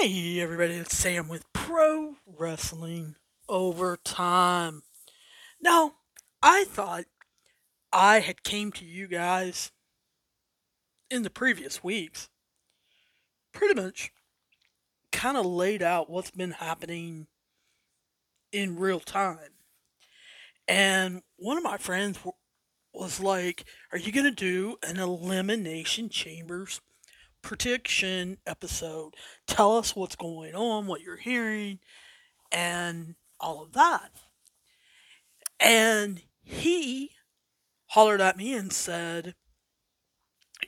[0.00, 3.16] Hey everybody, it's Sam with Pro Wrestling
[3.48, 4.82] Overtime.
[5.60, 5.94] Now,
[6.40, 7.06] I thought
[7.92, 9.72] I had came to you guys
[11.10, 12.28] in the previous weeks
[13.52, 14.12] pretty much
[15.10, 17.26] kind of laid out what's been happening
[18.52, 19.50] in real time.
[20.68, 22.20] And one of my friends
[22.92, 26.80] was like, "Are you going to do an elimination chambers
[27.48, 29.14] prediction episode.
[29.46, 31.78] Tell us what's going on, what you're hearing,
[32.52, 34.10] and all of that.
[35.58, 37.12] And he
[37.86, 39.34] hollered at me and said,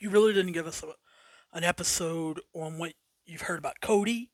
[0.00, 0.94] You really didn't give us a,
[1.52, 2.94] an episode on what
[3.26, 4.30] you've heard about Cody.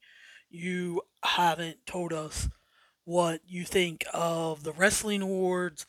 [0.48, 2.48] You haven't told us
[3.02, 5.84] what you think of the wrestling awards.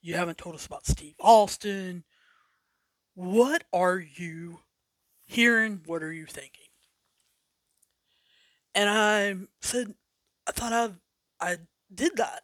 [0.00, 2.04] You haven't told us about Steve Austin.
[3.14, 4.60] What are you
[5.28, 6.66] hearing, what are you thinking?
[8.74, 9.94] And I said,
[10.48, 10.90] I thought I
[11.40, 11.58] I
[11.94, 12.42] did that.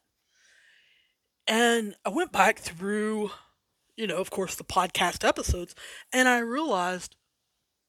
[1.47, 3.31] And I went back through,
[3.97, 5.75] you know, of course, the podcast episodes,
[6.13, 7.17] and I realized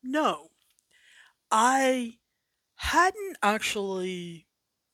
[0.03, 0.49] no,
[1.51, 2.15] I
[2.75, 4.47] hadn't actually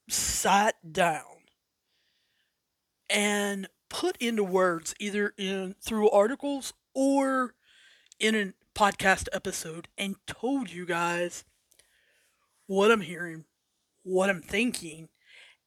[0.09, 1.23] sat down
[3.09, 7.55] and put into words either in through articles or
[8.19, 11.43] in an podcast episode and told you guys
[12.67, 13.45] what I'm hearing,
[14.03, 15.09] what I'm thinking,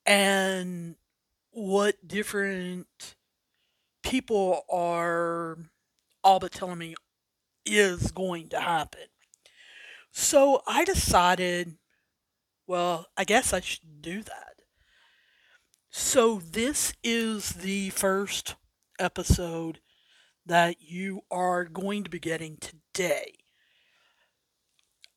[0.07, 0.97] and
[1.51, 3.15] what different
[4.03, 5.59] people are
[6.23, 6.95] all but telling me
[7.67, 9.07] is going to happen.
[10.11, 11.77] So I decided,
[12.67, 14.55] well, I guess I should do that.
[15.91, 18.57] So this is the first
[18.99, 19.81] episode
[20.47, 23.35] that you are going to be getting today.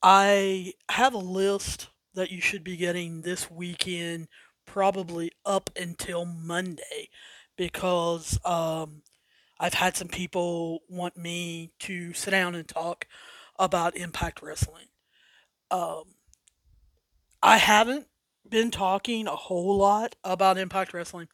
[0.01, 4.27] I have a list that you should be getting this weekend,
[4.65, 7.09] probably up until Monday,
[7.55, 9.01] because um,
[9.59, 13.05] I've had some people want me to sit down and talk
[13.59, 14.87] about Impact Wrestling.
[15.71, 16.03] Um,
[17.41, 18.07] I haven't
[18.47, 21.27] been talking a whole lot about Impact Wrestling,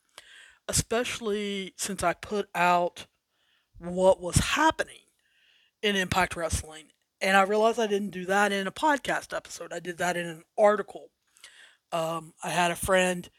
[0.68, 3.06] especially since I put out
[3.84, 5.02] what was happening
[5.82, 6.86] in Impact Wrestling.
[7.22, 9.72] And I realized I didn't do that in a podcast episode.
[9.72, 11.10] I did that in an article.
[11.92, 13.30] Um, I had a friend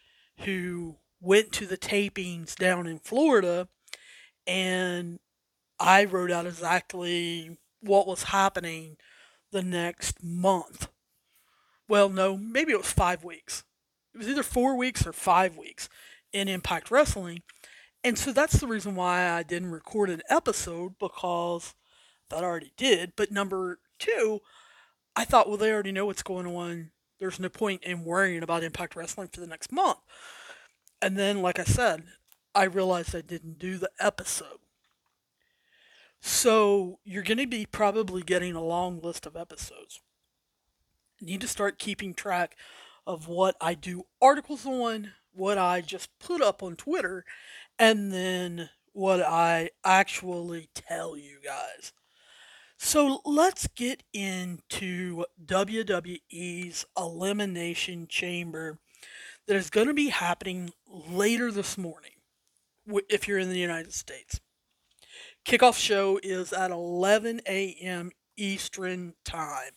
[0.40, 3.68] who went to the tapings down in Florida,
[4.46, 5.18] and
[5.80, 8.96] I wrote out exactly what was happening
[9.50, 10.88] the next month.
[11.88, 13.64] Well, no, maybe it was five weeks.
[14.14, 15.88] It was either four weeks or five weeks
[16.32, 17.42] in Impact Wrestling.
[18.04, 21.74] And so that's the reason why I didn't record an episode because
[22.28, 23.14] that I already did.
[23.16, 24.40] But number two,
[25.16, 26.90] I thought, well, they already know what's going on.
[27.18, 29.98] There's no point in worrying about Impact Wrestling for the next month.
[31.00, 32.04] And then, like I said,
[32.54, 34.58] I realized I didn't do the episode.
[36.20, 40.00] So you're going to be probably getting a long list of episodes.
[41.20, 42.56] Need to start keeping track
[43.06, 47.24] of what I do articles on, what I just put up on Twitter,
[47.78, 51.92] and then what I actually tell you guys.
[52.76, 58.78] So let's get into WWE's Elimination Chamber
[59.46, 62.12] that is going to be happening later this morning
[63.08, 64.40] if you're in the United States.
[65.44, 68.10] Kickoff show is at 11 a.m.
[68.36, 69.72] Eastern Time.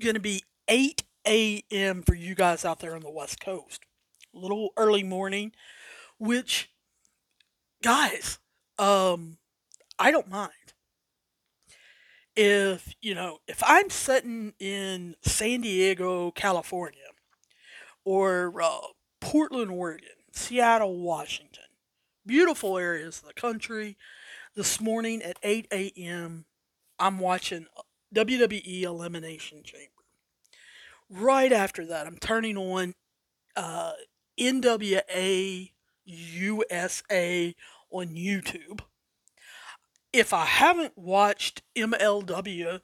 [0.00, 2.02] Going to be 8 a.m.
[2.02, 3.82] for you guys out there on the West Coast.
[4.34, 5.52] A little early morning
[6.22, 6.70] which
[7.82, 8.38] guys
[8.78, 9.38] um
[9.98, 10.52] i don't mind.
[12.36, 17.10] If you know if i'm sitting in san diego california
[18.04, 18.78] or uh,
[19.20, 21.64] portland oregon seattle washington
[22.24, 23.98] beautiful areas of the country
[24.54, 26.44] this morning at 8 a.m
[27.00, 27.66] i'm watching
[28.14, 29.90] wwe elimination chamber.
[31.10, 32.94] Right after that i'm turning on
[33.56, 33.92] uh,
[34.38, 35.02] nwa
[36.04, 37.54] USA
[37.90, 38.80] on YouTube.
[40.12, 42.80] If I haven't watched MLW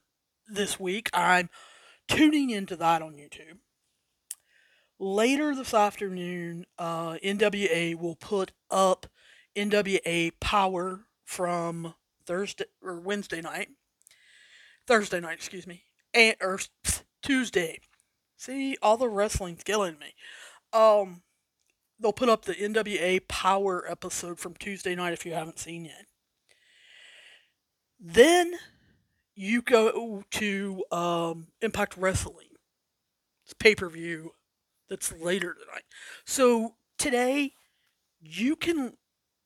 [0.47, 1.51] this week, I'm
[2.09, 3.59] tuning into that on YouTube.
[4.99, 9.07] Later this afternoon, uh, NWA will put up
[9.55, 11.95] NWA Power from
[12.27, 13.69] Thursday or Wednesday night.
[14.87, 15.83] Thursday night, excuse me,
[16.15, 16.59] and or
[17.23, 17.79] Tuesday.
[18.37, 20.15] See, all the wrestling's killing me.
[20.73, 21.23] Um,
[22.01, 26.07] they'll put up the NWA Power episode from Tuesday night if you haven't seen yet.
[28.01, 28.55] Then
[29.35, 32.49] you go to um, Impact Wrestling
[33.45, 34.33] It's pay per view
[34.89, 35.85] that's later tonight.
[36.25, 37.53] So today,
[38.21, 38.95] you can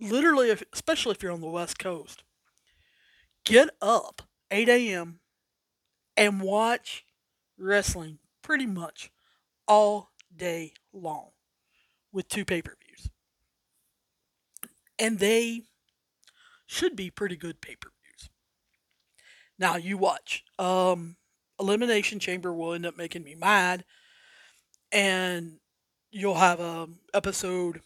[0.01, 2.23] literally, especially if you're on the West Coast,
[3.45, 5.21] get up 8 a.m.
[6.17, 7.05] and watch
[7.59, 9.11] wrestling pretty much
[9.67, 11.31] all day long
[12.13, 13.11] with two pay per views.
[14.99, 15.63] And they
[16.67, 18.31] should be pretty good pay per views.
[19.59, 20.45] Now, you watch.
[20.59, 21.17] Um,
[21.59, 23.85] Elimination Chamber will end up making me mad.
[24.91, 25.59] And
[26.11, 27.81] you'll have a episode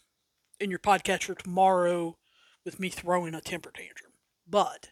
[0.59, 2.17] in your podcatcher tomorrow
[2.65, 4.11] with me throwing a temper tantrum.
[4.47, 4.91] But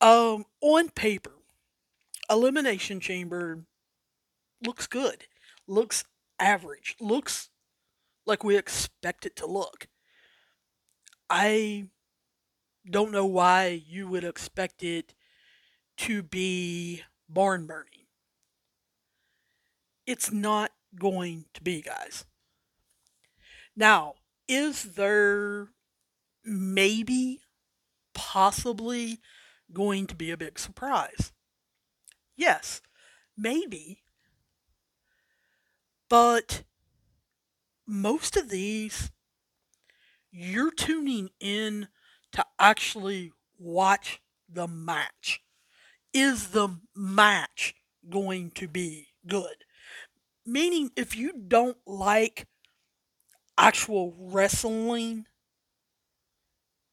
[0.00, 1.34] um, on paper,
[2.30, 3.64] Elimination Chamber
[4.64, 5.24] looks good,
[5.66, 6.04] looks
[6.38, 7.49] average, looks
[8.26, 9.88] like we expect it to look.
[11.28, 11.88] I
[12.88, 15.14] don't know why you would expect it
[15.98, 18.06] to be barn burning.
[20.06, 22.24] It's not going to be, guys.
[23.76, 24.14] Now,
[24.48, 25.68] is there
[26.44, 27.40] maybe,
[28.14, 29.20] possibly
[29.72, 31.32] going to be a big surprise?
[32.36, 32.80] Yes,
[33.36, 34.02] maybe.
[36.08, 36.64] But
[37.90, 39.10] most of these,
[40.30, 41.88] you're tuning in
[42.32, 45.40] to actually watch the match.
[46.14, 47.74] Is the match
[48.08, 49.64] going to be good?
[50.46, 52.46] Meaning, if you don't like
[53.58, 55.26] actual wrestling,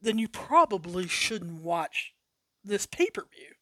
[0.01, 2.13] then you probably shouldn't watch
[2.63, 3.53] this pay per view.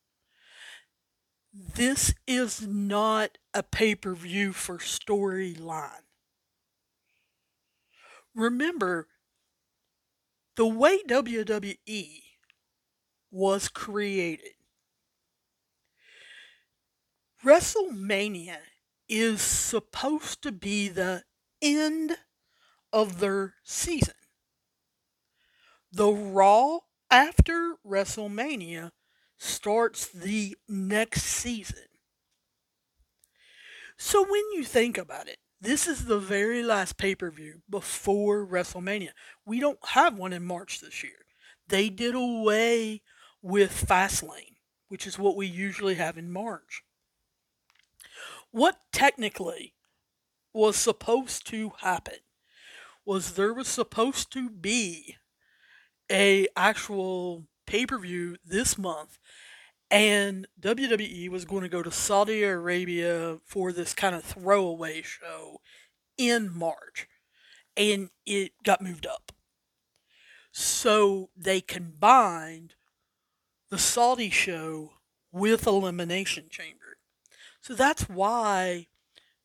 [1.54, 6.05] This is not a pay per view for storyline.
[8.36, 9.08] Remember,
[10.56, 12.24] the way WWE
[13.32, 14.54] was created,
[17.46, 18.58] WrestleMania
[19.08, 21.24] is supposed to be the
[21.62, 22.18] end
[22.94, 24.16] of their season.
[25.92, 28.92] The Raw after WrestleMania
[29.38, 31.88] starts the next season.
[33.98, 38.46] So when you think about it, this is the very last pay per view before
[38.46, 39.12] WrestleMania.
[39.46, 41.26] We don't have one in March this year.
[41.68, 43.02] They did away
[43.42, 44.58] with Fastlane,
[44.90, 46.84] which is what we usually have in March.
[48.52, 49.74] What technically
[50.54, 52.20] was supposed to happen
[53.06, 55.18] was there was supposed to be
[56.12, 59.20] a actual pay-per-view this month
[59.92, 65.62] and WWE was going to go to Saudi Arabia for this kind of throwaway show
[66.18, 67.08] in March
[67.78, 69.32] and it got moved up.
[70.52, 72.76] So they combined
[73.70, 74.94] the Saudi show
[75.32, 76.98] with Elimination Chamber.
[77.60, 78.88] So that's why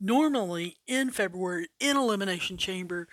[0.00, 3.08] normally in February in Elimination Chamber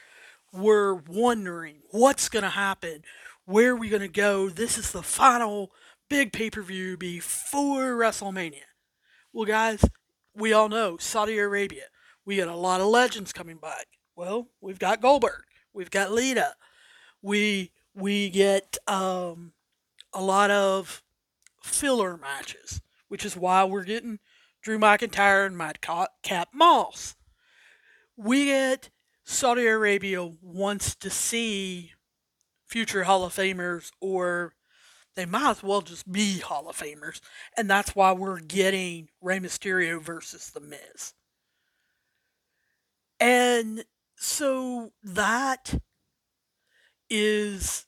[0.53, 3.03] we're wondering what's going to happen,
[3.45, 4.49] where are we going to go.
[4.49, 5.71] This is the final
[6.09, 8.63] big pay per view before WrestleMania.
[9.33, 9.83] Well, guys,
[10.33, 11.85] we all know Saudi Arabia.
[12.25, 13.87] We got a lot of legends coming back.
[14.15, 15.43] Well, we've got Goldberg,
[15.73, 16.55] we've got Lita,
[17.21, 19.53] we we get um,
[20.13, 21.03] a lot of
[21.61, 24.19] filler matches, which is why we're getting
[24.61, 27.15] Drew McIntyre and Madcap Moss.
[28.15, 28.89] We get
[29.23, 31.93] Saudi Arabia wants to see
[32.65, 34.53] future Hall of Famers, or
[35.17, 37.19] they might as well just be Hall of Famers,
[37.57, 41.13] and that's why we're getting Rey Mysterio versus The Miz.
[43.19, 43.83] And
[44.15, 45.81] so that
[47.09, 47.85] is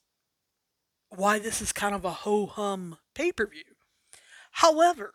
[1.09, 3.63] why this is kind of a ho hum pay per view.
[4.51, 5.13] However,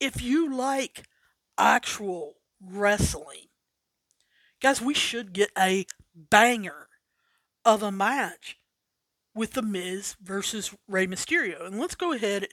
[0.00, 1.04] if you like
[1.58, 3.46] actual wrestling,
[4.60, 6.88] Guys, we should get a banger
[7.64, 8.56] of a match
[9.36, 11.66] with The Miz versus Rey Mysterio.
[11.66, 12.48] And let's go ahead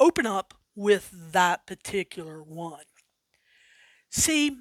[0.00, 2.84] open up with that particular one.
[4.08, 4.56] See,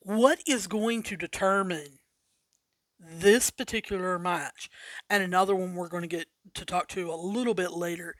[0.00, 1.98] what is going to determine
[3.00, 4.68] this particular match
[5.10, 8.14] and another one we're going to get to talk to a little bit later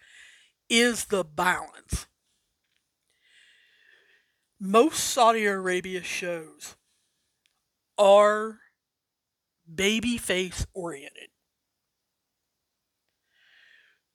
[0.68, 2.06] is the balance.
[4.58, 6.76] Most Saudi Arabia shows
[7.98, 8.60] are
[9.72, 11.33] babyface oriented.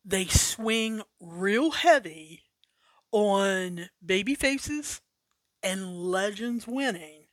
[0.03, 2.43] They swing real heavy
[3.11, 5.01] on baby faces
[5.61, 7.25] and legends winning,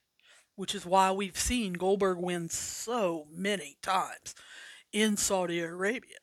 [0.57, 4.35] which is why we've seen Goldberg win so many times
[4.93, 6.19] in Saudi Arabia.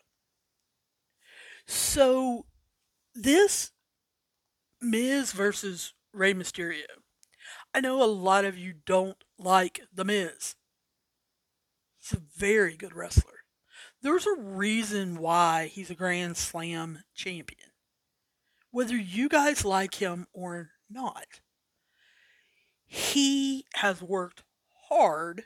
[1.65, 2.45] So,
[3.15, 3.71] this
[4.81, 6.83] Miz versus Rey Mysterio
[7.73, 10.55] I know a lot of you don't like The Miz.
[12.00, 13.42] He's a very good wrestler.
[14.03, 17.72] There's a reason why he's a Grand Slam champion.
[18.69, 21.39] Whether you guys like him or not,
[22.86, 24.43] he has worked
[24.89, 25.45] hard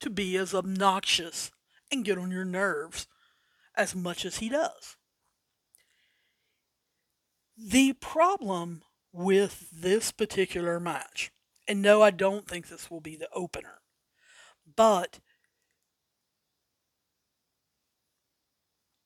[0.00, 1.50] to be as obnoxious
[1.90, 3.06] and get on your nerves
[3.76, 4.96] as much as he does.
[7.58, 11.30] The problem with this particular match,
[11.68, 13.82] and no, I don't think this will be the opener,
[14.76, 15.20] but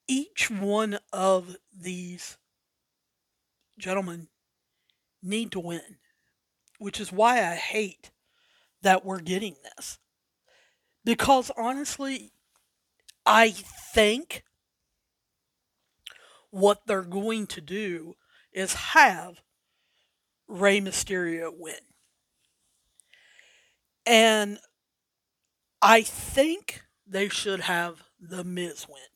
[0.08, 2.36] each one of these
[3.78, 4.28] gentlemen
[5.22, 5.98] need to win,
[6.78, 8.10] which is why I hate
[8.82, 9.98] that we're getting this.
[11.04, 12.32] Because honestly,
[13.24, 14.44] I think
[16.50, 18.14] what they're going to do
[18.52, 19.40] is have
[20.48, 21.74] Rey Mysterio win.
[24.04, 24.58] And
[25.82, 29.15] I think they should have The Miz win.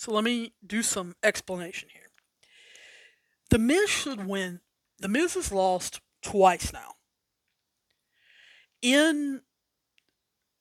[0.00, 2.08] So let me do some explanation here.
[3.50, 4.60] The Miz should win.
[4.98, 6.94] The Miz has lost twice now.
[8.80, 9.42] In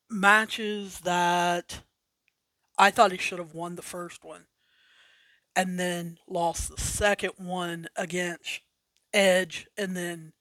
[0.10, 1.84] matches that
[2.78, 4.48] I thought he should have won the first one
[5.56, 8.60] and then lost the second one against
[9.14, 10.34] Edge and then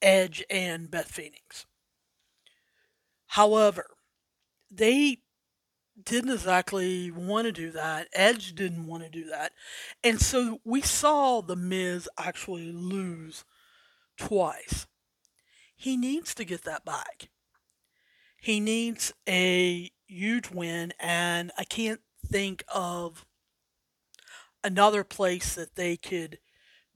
[0.00, 1.66] Edge and Beth Phoenix.
[3.26, 3.86] However,
[4.70, 5.18] they
[6.02, 8.08] didn't exactly want to do that.
[8.12, 9.52] Edge didn't want to do that.
[10.04, 13.44] And so we saw The Miz actually lose
[14.16, 14.86] twice.
[15.74, 17.28] He needs to get that back.
[18.40, 23.26] He needs a huge win, and I can't think of
[24.62, 26.38] another place that they could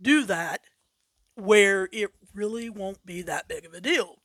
[0.01, 0.61] do that
[1.35, 4.17] where it really won't be that big of a deal.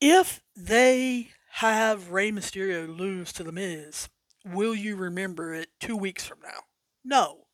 [0.00, 4.08] If they have Rey Mysterio lose to The Miz,
[4.44, 6.60] will you remember it two weeks from now?
[7.04, 7.46] No.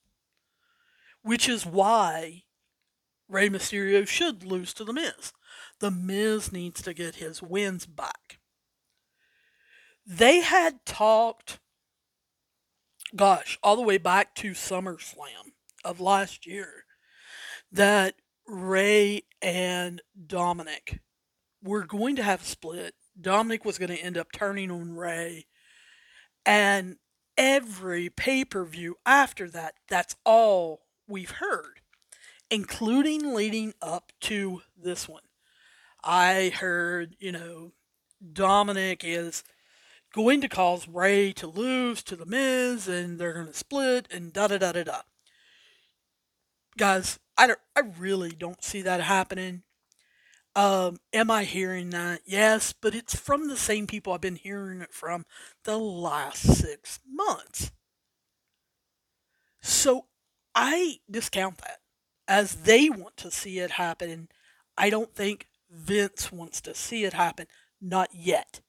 [1.22, 2.44] Which is why
[3.28, 5.32] Rey Mysterio should lose to The Miz.
[5.80, 8.38] The Miz needs to get his wins back.
[10.06, 11.58] They had talked,
[13.14, 15.52] gosh, all the way back to SummerSlam
[15.84, 16.84] of last year
[17.70, 18.14] that
[18.46, 21.00] Rey and Dominic
[21.62, 22.94] were going to have a split.
[23.20, 25.46] Dominic was going to end up turning on Rey.
[26.46, 26.96] And
[27.36, 31.80] every pay per view after that, that's all we've heard,
[32.50, 35.22] including leading up to this one.
[36.02, 37.72] I heard, you know,
[38.32, 39.44] Dominic is
[40.14, 44.32] going to cause Rey to lose to The Miz and they're going to split and
[44.32, 45.00] da da da da da.
[46.76, 49.62] Guys, I, don't, I really don't see that happening.
[50.54, 52.22] Um, am I hearing that?
[52.26, 55.24] Yes, but it's from the same people I've been hearing it from
[55.64, 57.70] the last six months.
[59.60, 60.06] So
[60.54, 61.78] I discount that
[62.26, 64.28] as they want to see it happen.
[64.76, 67.46] I don't think Vince wants to see it happen.
[67.80, 68.60] Not yet.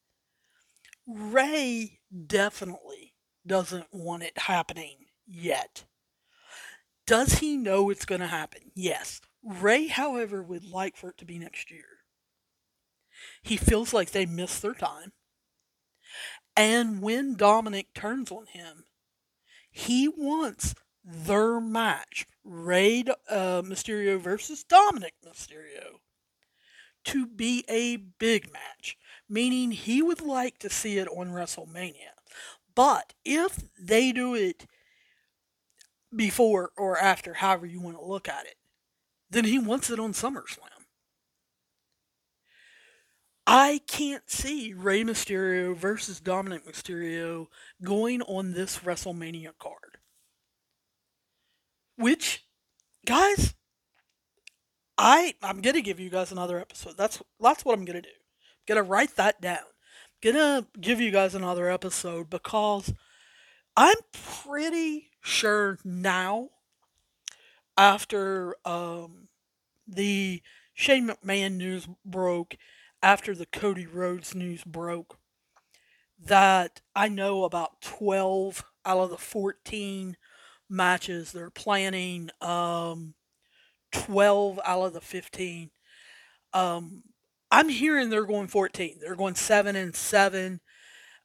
[1.08, 5.86] Rey definitely doesn't want it happening yet.
[7.08, 8.72] Does he know it's going to happen?
[8.76, 9.22] Yes.
[9.44, 12.00] Rey, however, would like for it to be next year.
[13.42, 15.14] He feels like they missed their time.
[16.56, 18.86] And when Dominic turns on him,
[19.72, 26.00] he wants their match, Rey uh, Mysterio versus Dominic Mysterio,
[27.06, 28.98] to be a big match,
[29.30, 32.14] meaning he would like to see it on WrestleMania.
[32.76, 34.66] But if they do it
[36.16, 38.56] before or after, however you want to look at it,
[39.30, 40.80] then he wants it on SummerSlam.
[43.52, 47.48] I can't see Rey Mysterio versus Dominic Mysterio
[47.84, 49.98] going on this WrestleMania card.
[51.96, 52.46] Which,
[53.08, 53.56] guys,
[55.00, 56.96] I I'm gonna give you guys another episode.
[56.96, 58.10] That's that's what I'm gonna do.
[58.10, 59.58] I'm gonna write that down.
[60.24, 62.94] I'm gonna give you guys another episode because
[63.76, 66.50] I'm pretty sure now
[67.80, 69.30] after um,
[69.88, 70.44] the
[70.74, 72.58] Shane McMahon news broke,
[73.02, 75.18] after the Cody Rhodes news broke,
[76.22, 80.18] that I know about 12 out of the 14
[80.70, 83.16] matches they're planning, um,
[83.94, 85.72] 12 out of the 15.
[86.54, 87.04] Um,
[87.50, 88.98] I'm hearing they're going 14.
[89.00, 90.60] They're going 7 and 7.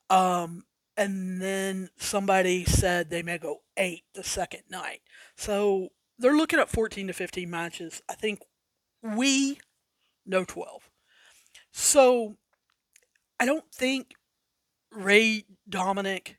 [0.09, 0.63] Um,
[0.97, 5.01] and then somebody said they may go 8 the second night.
[5.37, 8.03] So they're looking at 14 to 15 matches.
[8.09, 8.41] I think
[9.03, 9.59] we
[10.27, 10.91] no 12.
[11.73, 12.37] So
[13.39, 14.15] I don't think
[14.91, 16.39] Rey Dominic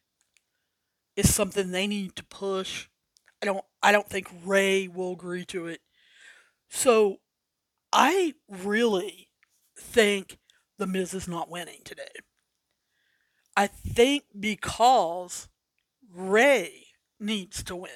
[1.15, 2.87] is something they need to push.
[3.41, 5.81] I don't I don't think Rey will agree to it.
[6.69, 7.17] So
[7.93, 9.29] I really
[9.77, 10.39] think
[10.77, 12.03] the Miz is not winning today.
[13.55, 15.47] I think because
[16.13, 16.87] Rey
[17.19, 17.91] needs to win.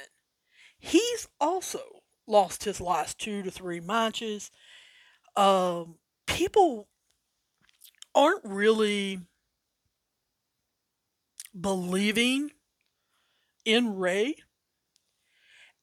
[0.80, 1.82] He's also
[2.26, 4.52] lost his last two to three matches.
[5.36, 5.96] Um,
[6.26, 6.88] people
[8.16, 9.20] aren't really
[11.60, 12.52] believing
[13.66, 14.36] in Rey.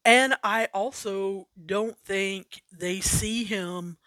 [0.05, 3.99] And I also don't think they see him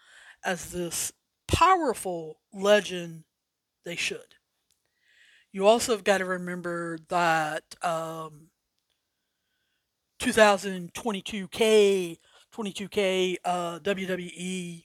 [0.44, 1.12] as this
[1.46, 3.24] powerful legend
[3.84, 4.34] they should.
[5.52, 8.49] You also have got to remember that um,
[10.20, 12.18] 2022K,
[12.54, 14.84] 22K uh, WWE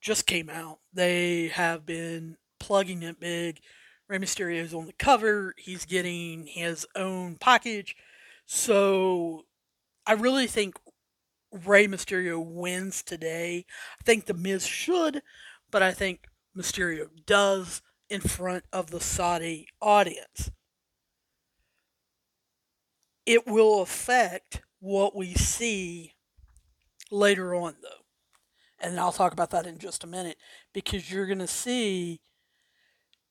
[0.00, 0.78] just came out.
[0.92, 3.60] They have been plugging it big.
[4.08, 5.54] Rey Mysterio is on the cover.
[5.56, 7.94] He's getting his own package.
[8.46, 9.44] So
[10.06, 10.76] I really think
[11.52, 13.66] Rey Mysterio wins today.
[14.00, 15.22] I think The Miz should,
[15.70, 20.50] but I think Mysterio does in front of the Saudi audience.
[23.28, 26.14] It will affect what we see
[27.10, 28.06] later on, though.
[28.80, 30.38] And I'll talk about that in just a minute
[30.72, 32.22] because you're going to see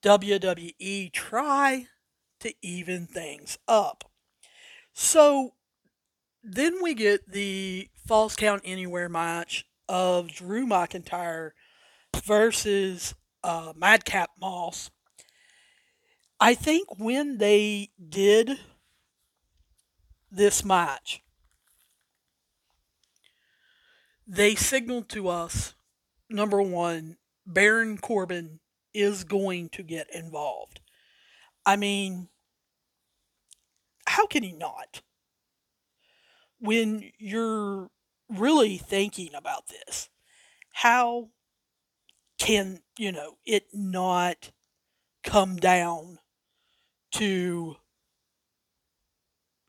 [0.03, 1.87] WWE try
[2.41, 4.03] to even things up.
[4.93, 5.55] So
[6.43, 11.53] then we get the Falls Count Anywhere match of Drew McIntyre
[12.23, 14.91] versus uh, Madcap Moss.
[16.39, 18.59] I think when they did
[20.31, 21.21] this match,
[24.27, 25.73] they signaled to us
[26.29, 28.59] number one, Baron Corbin
[28.93, 30.81] is going to get involved.
[31.65, 32.29] I mean,
[34.05, 35.01] how can he not?
[36.59, 37.89] When you're
[38.29, 40.09] really thinking about this,
[40.73, 41.29] how
[42.37, 44.51] can, you know, it not
[45.23, 46.19] come down
[47.11, 47.75] to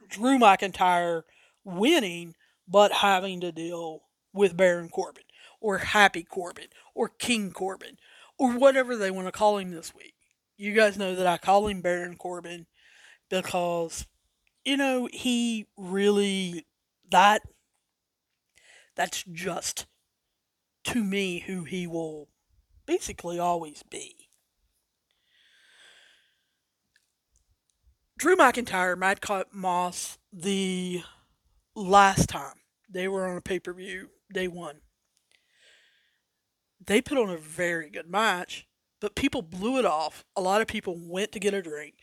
[0.08, 1.22] Drew McIntyre
[1.64, 2.34] winning,
[2.66, 5.24] but having to deal with Baron Corbin
[5.60, 7.96] or Happy Corbin or King Corbin
[8.38, 10.14] or whatever they want to call him this week.
[10.56, 12.66] You guys know that I call him Baron Corbin
[13.28, 14.06] because
[14.64, 16.66] you know he really
[17.10, 17.42] that
[18.96, 19.86] that's just
[20.84, 22.28] to me who he will
[22.86, 24.17] basically always be.
[28.18, 31.02] Drew McIntyre, Madcap Moss, the
[31.74, 32.57] last time
[32.90, 34.81] they were on a pay per view, day one
[36.88, 38.66] they put on a very good match,
[39.00, 40.24] but people blew it off.
[40.35, 41.94] A lot of people went to get a drink,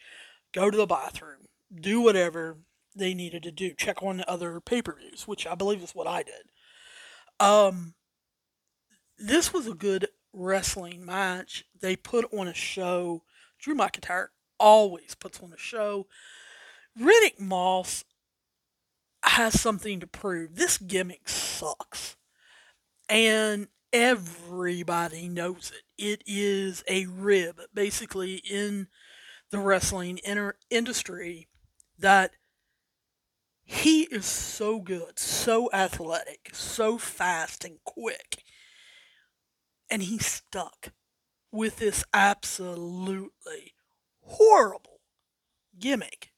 [0.53, 2.57] go to the bathroom, do whatever
[2.95, 6.07] they needed to do, check on other pay per views, which I believe is what
[6.07, 6.51] I did.
[7.39, 7.95] Um,
[9.17, 11.65] this was a good wrestling match.
[11.81, 13.23] They put on a show.
[13.59, 14.27] Drew McIntyre
[14.59, 16.07] always puts on a show.
[16.99, 18.03] Riddick Moss
[19.23, 20.55] has something to prove.
[20.55, 22.15] This gimmick sucks.
[23.09, 25.83] And everybody knows it.
[26.03, 28.87] It is a rib, basically, in
[29.51, 31.47] the wrestling inter- industry
[31.97, 32.31] that
[33.63, 38.43] he is so good, so athletic, so fast and quick.
[39.89, 40.93] And he's stuck
[41.51, 43.74] with this absolutely
[44.25, 45.01] horrible
[45.79, 46.31] gimmick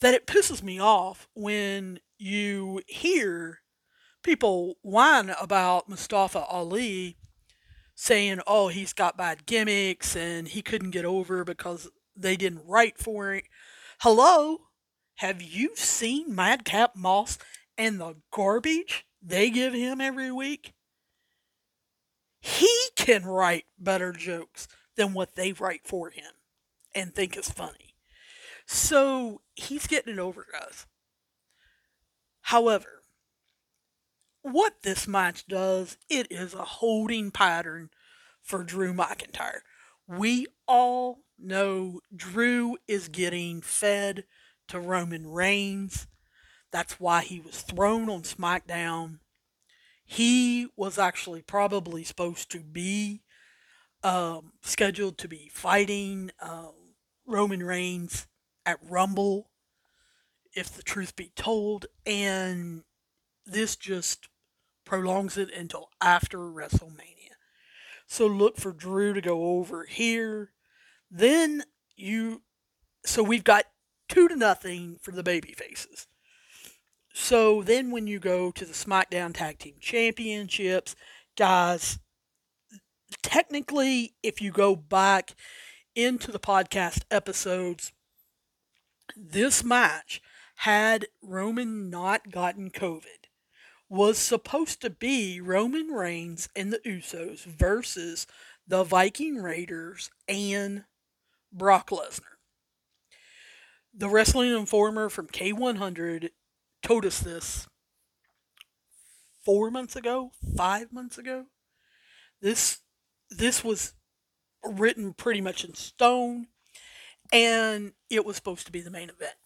[0.00, 3.60] that it pisses me off when you hear
[4.22, 7.16] people whine about Mustafa Ali
[7.94, 12.98] saying, oh, he's got bad gimmicks and he couldn't get over because they didn't write
[12.98, 13.44] for it.
[14.00, 14.58] Hello?
[15.16, 17.38] Have you seen Madcap Moss
[17.78, 20.74] and the garbage they give him every week?
[22.40, 26.35] He can write better jokes than what they write for him
[26.96, 27.94] and think is funny.
[28.66, 30.86] So he's getting it over, guys.
[32.40, 33.04] However,
[34.42, 37.90] what this match does, it is a holding pattern
[38.42, 39.60] for Drew McIntyre.
[40.08, 44.24] We all know Drew is getting fed
[44.68, 46.06] to Roman Reigns.
[46.72, 49.18] That's why he was thrown on SmackDown.
[50.04, 53.22] He was actually probably supposed to be
[54.04, 56.68] um, scheduled to be fighting uh,
[57.26, 58.26] Roman Reigns
[58.64, 59.50] at Rumble,
[60.54, 61.86] if the truth be told.
[62.04, 62.84] And
[63.44, 64.28] this just
[64.84, 67.34] prolongs it until after WrestleMania.
[68.06, 70.52] So look for Drew to go over here.
[71.10, 71.64] Then
[71.96, 72.42] you,
[73.04, 73.64] so we've got
[74.08, 76.06] two to nothing for the baby faces.
[77.12, 80.94] So then when you go to the SmackDown Tag Team Championships,
[81.36, 81.98] guys,
[83.22, 85.34] technically, if you go back
[85.96, 87.92] into the podcast episodes,
[89.16, 90.22] this match,
[90.60, 93.26] had Roman not gotten COVID,
[93.88, 98.26] was supposed to be Roman Reigns and the Usos versus
[98.68, 100.84] the Viking Raiders and
[101.52, 102.36] Brock Lesnar.
[103.94, 106.30] The Wrestling Informer from K100
[106.82, 107.66] told us this
[109.44, 111.46] four months ago, five months ago.
[112.42, 112.80] This
[113.30, 113.94] this was
[114.70, 116.48] written pretty much in stone,
[117.32, 119.36] and it was supposed to be the main event.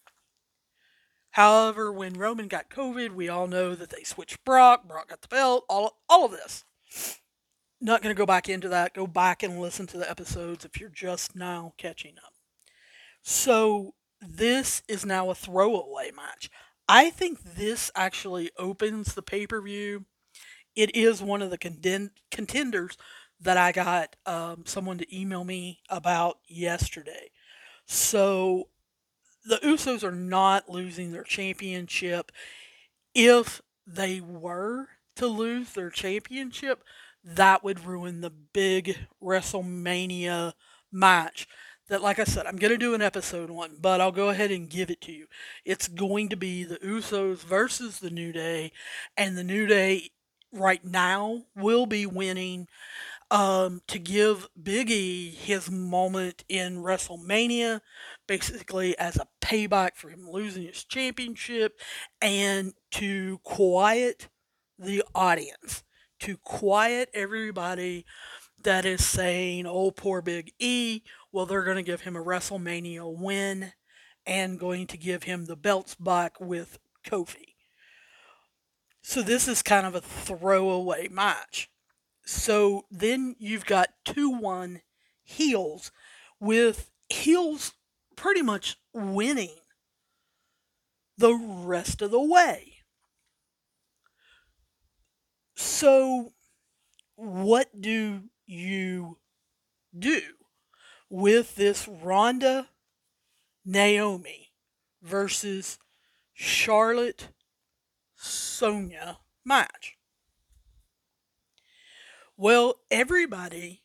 [1.33, 4.89] However, when Roman got COVID, we all know that they switched Brock.
[4.89, 5.65] Brock got the belt.
[5.69, 6.65] All all of this.
[7.81, 8.95] Not going to go back into that.
[8.95, 12.35] Go back and listen to the episodes if you're just now catching up.
[13.23, 16.51] So this is now a throwaway match.
[16.89, 20.05] I think this actually opens the pay per view.
[20.75, 22.97] It is one of the contend- contenders
[23.41, 27.31] that I got um, someone to email me about yesterday.
[27.87, 28.69] So
[29.45, 32.31] the Usos are not losing their championship.
[33.15, 36.85] If they were to lose their championship,
[37.25, 40.53] that would ruin the big WrestleMania
[40.93, 41.49] match.
[41.89, 44.53] That, like I said, I'm going to do an episode on, but I'll go ahead
[44.53, 45.27] and give it to you.
[45.65, 48.71] It's going to be the Usos versus the New Day,
[49.17, 50.11] and the New Day
[50.53, 52.69] right now will be winning
[53.31, 57.81] um, to give Biggie his moment in WrestleMania,
[58.27, 61.79] basically as a payback for him losing his championship,
[62.21, 64.29] and to quiet
[64.79, 65.85] the audience,
[66.21, 68.05] to quiet everybody
[68.63, 71.03] that is saying, oh, poor Big E.
[71.33, 73.73] Well, they're going to give him a WrestleMania win
[74.27, 77.55] and going to give him the belts back with Kofi.
[79.03, 81.70] So this is kind of a throwaway match.
[82.31, 84.83] So then you've got 2 1
[85.25, 85.91] heels
[86.39, 87.73] with heels
[88.15, 89.57] pretty much winning
[91.19, 92.75] the rest of the way.
[95.57, 96.33] So,
[97.17, 99.19] what do you
[99.99, 100.23] do
[101.11, 102.69] with this Ronda
[103.65, 104.53] Naomi
[105.03, 105.81] versus
[106.33, 107.31] Charlotte
[108.15, 109.97] Sonya match?
[112.43, 113.83] Well, everybody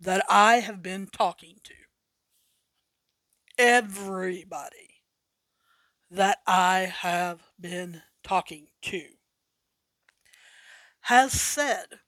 [0.00, 1.74] that I have been talking to,
[3.56, 5.04] everybody
[6.10, 9.02] that I have been talking to,
[11.02, 12.00] has said,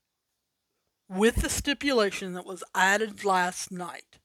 [1.07, 4.19] with the stipulation that was added last night,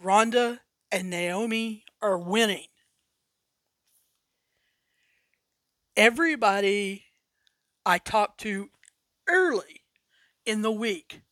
[0.00, 2.66] Ronda and Naomi are winning.
[5.96, 7.04] Everybody
[7.86, 8.70] I talked to
[9.28, 9.82] early
[10.44, 11.22] in the week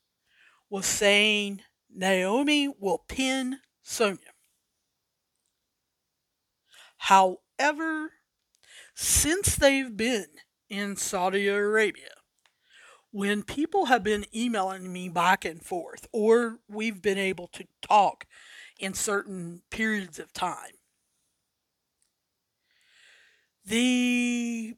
[0.71, 1.63] was saying
[1.95, 4.19] Naomi will pin Sonya.
[6.97, 8.13] However,
[8.95, 10.27] since they've been
[10.69, 12.15] in Saudi Arabia,
[13.11, 18.27] when people have been emailing me back and forth, or we've been able to talk
[18.79, 20.73] in certain periods of time,
[23.65, 24.75] the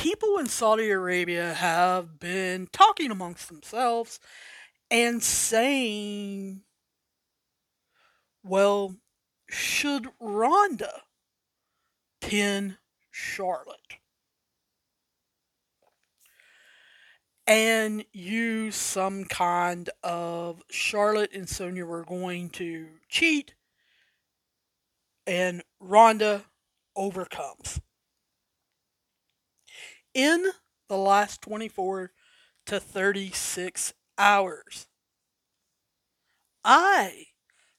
[0.00, 4.18] people in Saudi Arabia have been talking amongst themselves
[4.90, 6.62] and saying,
[8.42, 8.96] well,
[9.50, 11.02] should Ronda
[12.22, 12.78] pin
[13.10, 13.98] Charlotte?
[17.46, 23.52] And use some kind of Charlotte and Sonya were going to cheat,
[25.26, 26.44] and Ronda
[26.96, 27.82] overcomes
[30.14, 30.46] in
[30.88, 32.12] the last 24
[32.66, 34.86] to 36 hours.
[36.64, 37.26] I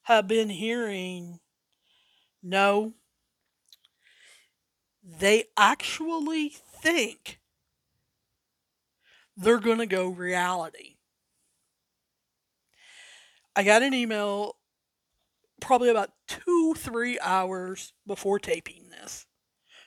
[0.04, 1.40] have been hearing
[2.44, 2.94] no,
[5.04, 7.40] they actually think
[9.38, 10.98] they're going to go reality.
[13.56, 14.56] I got an email
[15.60, 19.28] probably about two, three hours before taping this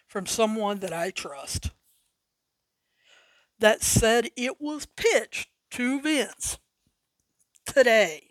[0.07, 1.71] from someone that I trust
[3.64, 6.59] that said it was pitched to Vince
[7.64, 8.24] today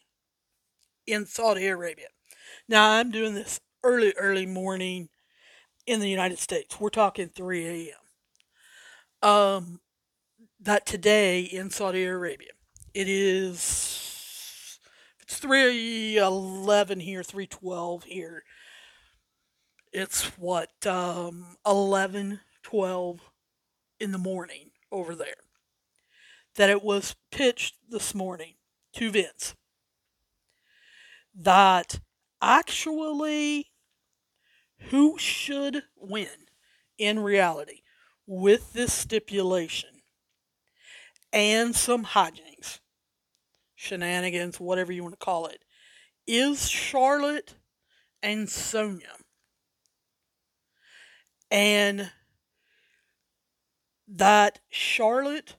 [1.07, 2.09] in Saudi Arabia.
[2.69, 5.09] Now, I'm doing this early, early morning
[5.87, 6.79] in the United States.
[6.79, 7.65] We're talking 3
[9.23, 9.27] a.m.
[9.27, 9.79] um,
[10.59, 12.51] that today in Saudi Arabia,
[12.93, 14.77] it is
[15.19, 18.43] it's three eleven here, three twelve here.
[19.91, 23.19] It's what um, eleven twelve
[23.99, 25.35] in the morning over there.
[26.55, 28.53] That it was pitched this morning
[28.93, 29.55] to Vince
[31.35, 31.99] that
[32.41, 33.71] actually
[34.89, 36.27] who should win
[36.97, 37.79] in reality
[38.27, 39.89] with this stipulation
[41.31, 42.79] and some hijinks,
[43.75, 45.63] shenanigans, whatever you want to call it,
[46.27, 47.55] is Charlotte
[48.21, 49.07] and Sonya.
[51.49, 52.11] And
[54.07, 55.55] that Charlotte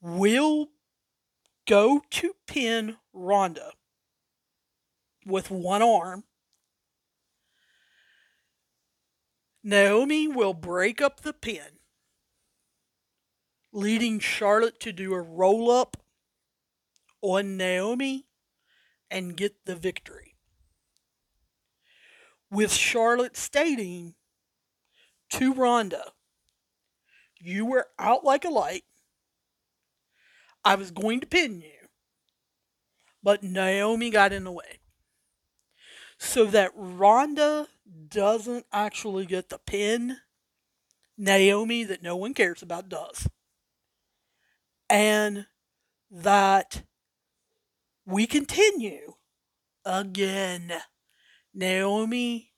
[0.00, 0.68] will
[1.66, 3.72] go to pin Ronda
[5.26, 6.24] with one arm.
[9.62, 11.78] Naomi will break up the pin,
[13.72, 15.96] leading Charlotte to do a roll up
[17.20, 18.26] on Naomi
[19.10, 20.36] and get the victory.
[22.50, 24.14] With Charlotte stating
[25.30, 26.12] to Ronda,
[27.40, 28.84] You were out like a light.
[30.64, 31.88] I was going to pin you,
[33.22, 34.80] but Naomi got in the way
[36.18, 37.68] so that Ronda
[38.08, 40.18] doesn't actually get the pin.
[41.16, 43.28] Naomi, that no one cares about, does.
[44.90, 45.46] And
[46.10, 46.82] that
[48.04, 49.14] we continue
[49.84, 50.72] again.
[51.54, 52.52] Naomi,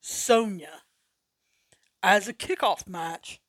[0.00, 0.82] Sonya,
[2.02, 3.40] as a kickoff match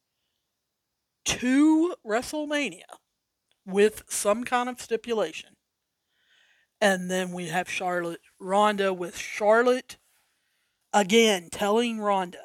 [1.26, 2.82] to WrestleMania
[3.66, 5.52] with some kind of stipulation.
[6.82, 9.98] And then we have Charlotte, Ronda with Charlotte
[10.92, 12.44] again telling Ronda,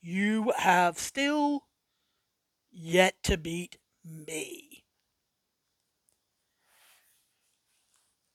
[0.00, 1.64] you have still
[2.70, 4.84] yet to beat me.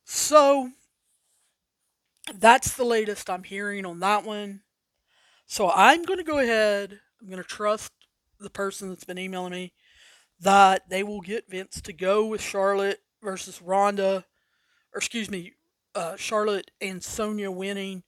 [0.06, 0.72] So
[2.34, 4.62] that's the latest I'm hearing on that one.
[5.46, 7.00] So I'm going to go ahead.
[7.22, 7.92] I'm going to trust
[8.40, 9.74] the person that's been emailing me
[10.40, 14.26] that they will get Vince to go with Charlotte versus Ronda,
[14.94, 15.54] or excuse me,
[15.96, 18.04] uh, Charlotte and Sonya winning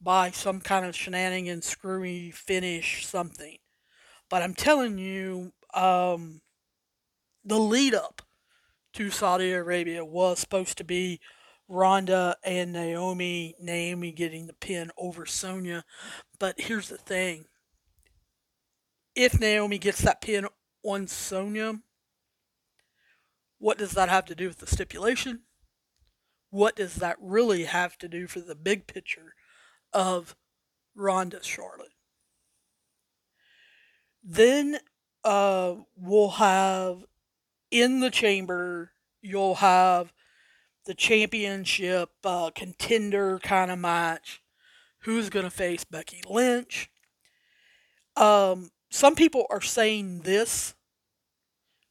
[0.00, 3.56] by some kind of shenanigan, screwy finish, something.
[4.28, 6.42] But I'm telling you, um,
[7.44, 8.22] the lead up
[8.94, 11.20] to Saudi Arabia was supposed to be
[11.68, 15.84] Ronda and Naomi, Naomi getting the pin over Sonya.
[16.38, 17.46] But here's the thing
[19.14, 20.46] if Naomi gets that pin
[20.82, 21.80] on Sonya,
[23.58, 25.40] what does that have to do with the stipulation?
[26.50, 29.34] What does that really have to do for the big picture
[29.92, 30.36] of
[30.94, 31.92] Ronda Charlotte?
[34.22, 34.78] Then
[35.24, 37.04] uh, we'll have
[37.70, 40.12] in the chamber, you'll have
[40.86, 44.42] the championship uh, contender kind of match.
[45.00, 46.90] Who's going to face Becky Lynch?
[48.16, 50.72] Um, some people are saying this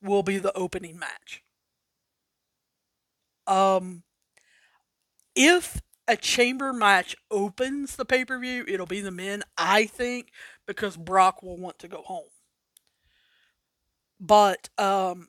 [0.02, 1.44] will be the opening match.
[3.46, 4.04] Um,
[5.36, 10.30] if a chamber match opens the pay per view, it'll be the men, I think,
[10.66, 12.30] because Brock will want to go home.
[14.18, 15.28] But um,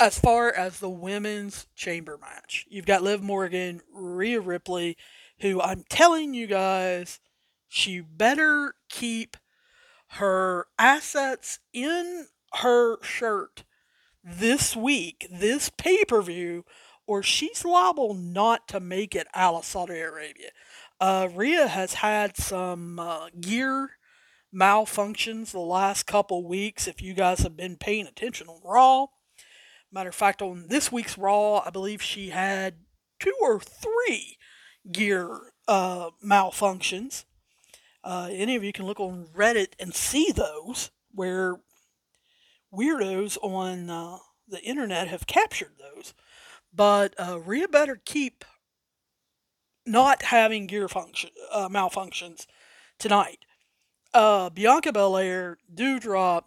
[0.00, 4.96] as far as the women's chamber match, you've got Liv Morgan, Rhea Ripley,
[5.38, 7.20] who I'm telling you guys,
[7.68, 9.36] she better keep
[10.18, 13.64] her assets in her shirt
[14.24, 16.64] this week, this pay per view,
[17.06, 20.50] or she's liable not to make it out of Saudi Arabia.
[21.00, 23.90] Uh, Rhea has had some uh, gear
[24.54, 26.88] malfunctions the last couple weeks.
[26.88, 29.06] If you guys have been paying attention on Raw,
[29.92, 32.76] matter of fact, on this week's Raw, I believe she had
[33.20, 34.38] two or three
[34.90, 37.24] gear uh, malfunctions.
[38.06, 41.56] Uh, any of you can look on Reddit and see those where
[42.72, 46.14] weirdos on uh, the internet have captured those.
[46.72, 48.44] But uh, Rhea better keep
[49.84, 52.46] not having gear function uh, malfunctions
[52.96, 53.44] tonight.
[54.14, 56.44] Uh, Bianca Belair, Doudrop,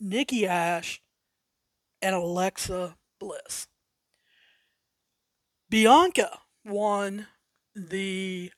[0.00, 1.00] Nikki Ash,
[2.02, 3.68] and Alexa Bliss.
[5.70, 7.28] Bianca won
[7.76, 8.50] the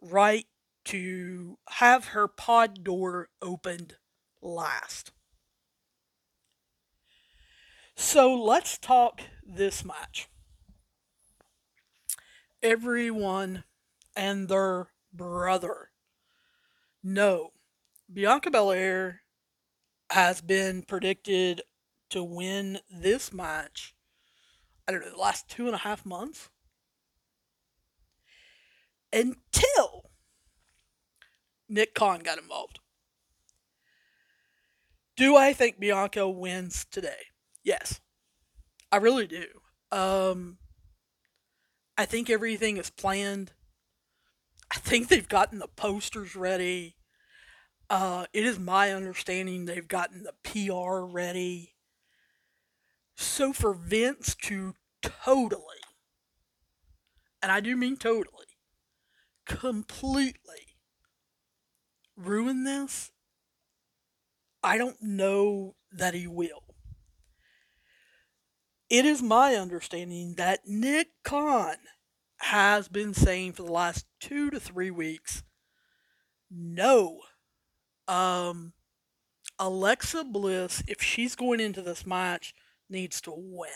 [0.00, 0.46] right
[0.88, 3.96] to have her pod door opened
[4.40, 5.12] last.
[7.94, 10.30] So let's talk this match.
[12.62, 13.64] Everyone
[14.16, 15.90] and their brother
[17.02, 17.52] No,
[18.10, 19.20] Bianca Belair
[20.10, 21.60] has been predicted
[22.08, 23.94] to win this match.
[24.86, 26.48] I don't know, the last two and a half months
[29.12, 29.87] until
[31.68, 32.80] Nick Khan got involved.
[35.16, 37.26] Do I think Bianca wins today?
[37.64, 38.00] Yes.
[38.90, 39.46] I really do.
[39.90, 40.58] Um,
[41.96, 43.52] I think everything is planned.
[44.70, 46.96] I think they've gotten the posters ready.
[47.90, 51.74] Uh, it is my understanding they've gotten the PR ready.
[53.16, 55.62] So for Vince to totally,
[57.42, 58.46] and I do mean totally,
[59.46, 60.67] completely
[62.18, 63.10] ruin this,
[64.62, 66.64] I don't know that he will.
[68.90, 71.76] It is my understanding that Nick Khan
[72.40, 75.42] has been saying for the last two to three weeks
[76.50, 77.20] no.
[78.06, 78.72] Um,
[79.58, 82.54] Alexa Bliss, if she's going into this match,
[82.88, 83.70] needs to win.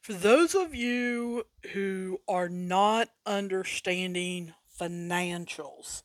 [0.00, 6.02] For those of you who are not understanding financials,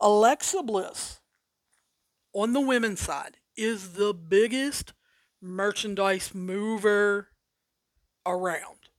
[0.00, 1.20] Alexa Bliss
[2.32, 4.92] on the women's side is the biggest
[5.40, 7.28] merchandise mover
[8.26, 8.90] around.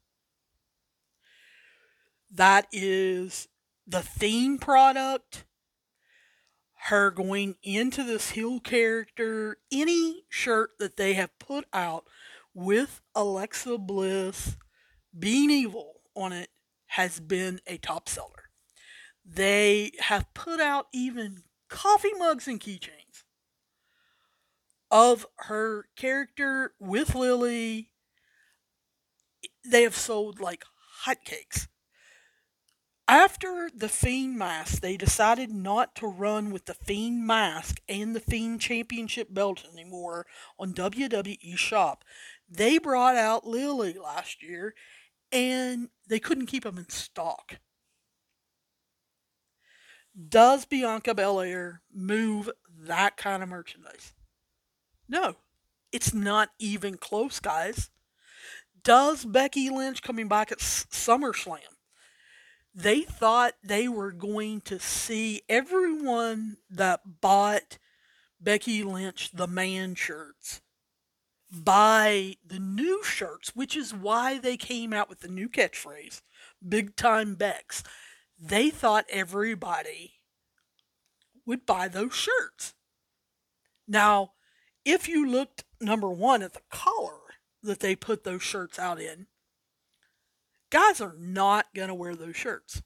[2.32, 3.48] That is
[3.86, 5.46] the theme product,
[6.88, 12.06] her going into this heel character, any shirt that they have put out
[12.54, 14.58] with Alexa Bliss
[15.18, 16.50] being evil on it
[16.98, 18.50] has been a top seller.
[19.24, 23.24] They have put out even coffee mugs and keychains
[24.90, 27.92] of her character with Lily.
[29.64, 30.64] They have sold like
[31.06, 31.68] hotcakes.
[33.08, 38.20] After the Fiend mask, they decided not to run with the Fiend mask and the
[38.20, 40.26] Fiend Championship belt anymore
[40.58, 42.04] on WWE Shop.
[42.50, 44.74] They brought out Lily last year
[45.32, 47.60] and they couldn't keep them in stock.
[50.30, 54.14] Does Bianca Belair move that kind of merchandise?
[55.08, 55.36] No,
[55.92, 57.92] it's not even close, guys.
[58.84, 61.60] Does Becky Lynch coming back at SummerSlam?
[62.74, 67.78] They thought they were going to see everyone that bought
[68.40, 70.62] Becky Lynch the man shirts
[71.52, 76.22] buy the new shirts, which is why they came out with the new catchphrase,
[76.68, 77.84] Big Time Bex.
[78.40, 80.14] They thought everybody
[81.46, 82.74] would buy those shirts.
[83.88, 84.34] Now,
[84.84, 87.20] if you looked, number one, at the color
[87.64, 89.28] that they put those shirts out in,
[90.70, 92.82] guys are not going to wear those shirts.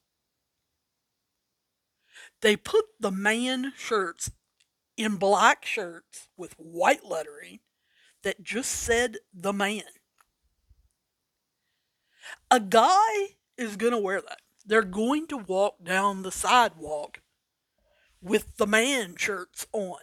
[2.42, 4.32] They put the man shirts
[4.98, 7.60] in black shirts with white lettering
[8.24, 9.84] that just said the man.
[12.50, 14.42] A guy is going to wear that.
[14.66, 17.22] They're going to walk down the sidewalk
[18.22, 19.98] with the man shirts on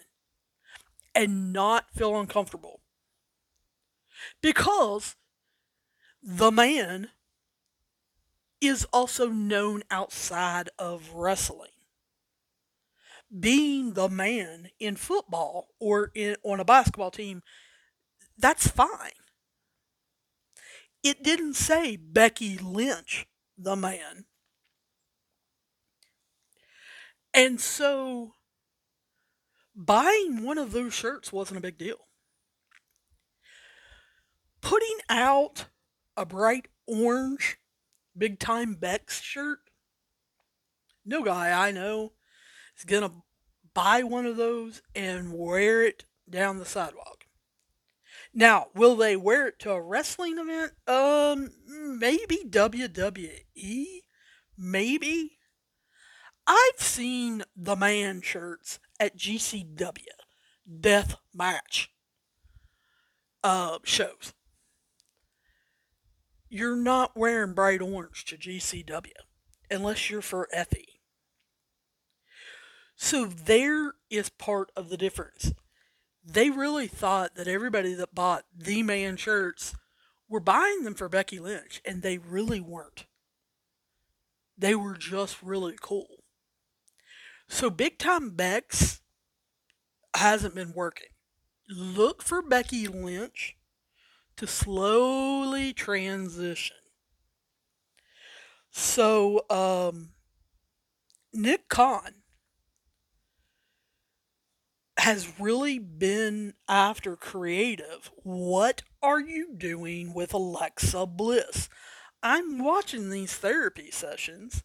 [1.14, 2.80] and not feel uncomfortable.
[4.42, 5.16] Because
[6.22, 7.10] the man
[8.60, 11.70] is also known outside of wrestling.
[13.38, 17.42] Being the man in football or in, on a basketball team,
[18.38, 19.12] that's fine.
[21.02, 24.24] It didn't say Becky Lynch, the man.
[27.34, 28.32] And so
[29.74, 32.08] buying one of those shirts wasn't a big deal.
[34.60, 35.66] Putting out
[36.16, 37.58] a bright orange
[38.16, 39.60] big time Bex shirt,
[41.04, 42.12] no guy I know
[42.76, 43.12] is going to
[43.72, 47.17] buy one of those and wear it down the sidewalk.
[48.34, 50.72] Now, will they wear it to a wrestling event?
[50.86, 51.50] Um,
[51.98, 53.86] maybe WWE,
[54.56, 55.38] maybe.
[56.46, 60.04] I've seen the man shirts at GCW
[60.80, 61.90] death match
[63.42, 64.32] uh, shows.
[66.48, 69.12] You're not wearing bright orange to GCW
[69.70, 70.84] unless you're for Effy.
[72.96, 75.52] So there is part of the difference.
[76.30, 79.74] They really thought that everybody that bought the man shirts
[80.28, 83.06] were buying them for Becky Lynch, and they really weren't.
[84.58, 86.24] They were just really cool.
[87.48, 89.00] So Big Time Bex
[90.14, 91.08] hasn't been working.
[91.66, 93.56] Look for Becky Lynch
[94.36, 96.76] to slowly transition.
[98.70, 100.10] So, um,
[101.32, 102.12] Nick Khan
[104.98, 108.10] has really been after creative.
[108.22, 111.68] What are you doing with Alexa Bliss?
[112.22, 114.64] I'm watching these therapy sessions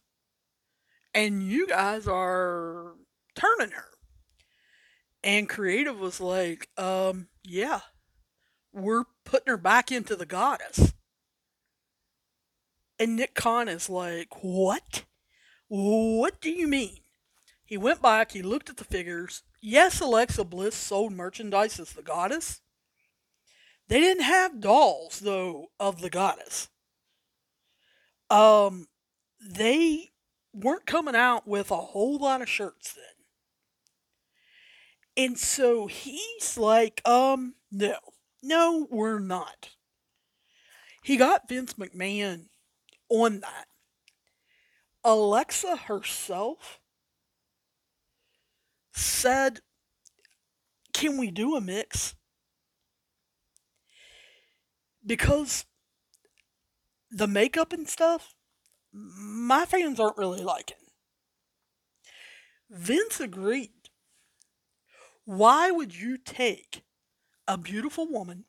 [1.14, 2.94] and you guys are
[3.36, 3.90] turning her.
[5.24, 7.82] And creative was like, um, yeah,
[8.74, 10.94] we're putting her back into the goddess.
[13.00, 15.06] And Nick Khan is like, what?
[15.68, 16.98] What do you mean?
[17.66, 19.43] He went back, he looked at the figures.
[19.61, 22.61] Yes, Alexa Bliss sold merchandise as the goddess.
[23.88, 26.70] They didn't have dolls, though, of the goddess.
[28.30, 28.88] Um,
[29.41, 30.11] they
[30.53, 33.03] weren't coming out with a whole lot of shirts then.
[35.26, 37.97] And so he's like, um, no,
[38.41, 39.70] no, we're not.
[41.03, 42.45] He got Vince McMahon
[43.09, 43.66] on that.
[45.03, 46.80] Alexa herself
[48.94, 49.60] said,
[50.94, 52.16] Can we do a mix?
[55.06, 55.66] Because
[57.12, 58.36] the makeup and stuff,
[58.94, 60.78] my fans aren't really liking.
[62.70, 63.72] Vince agreed.
[65.26, 66.84] Why would you take
[67.48, 68.46] a beautiful woman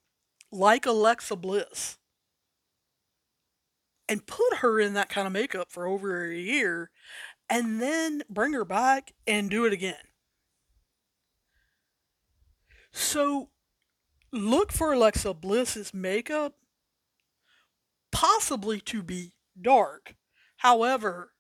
[0.51, 1.99] like Alexa Bliss
[4.09, 6.91] and put her in that kind of makeup for over a year
[7.51, 9.95] and then bring her back and do it again?
[12.95, 13.51] So
[14.33, 16.55] look for Alexa Bliss's makeup
[18.13, 20.15] possibly to be dark.
[20.59, 21.33] However,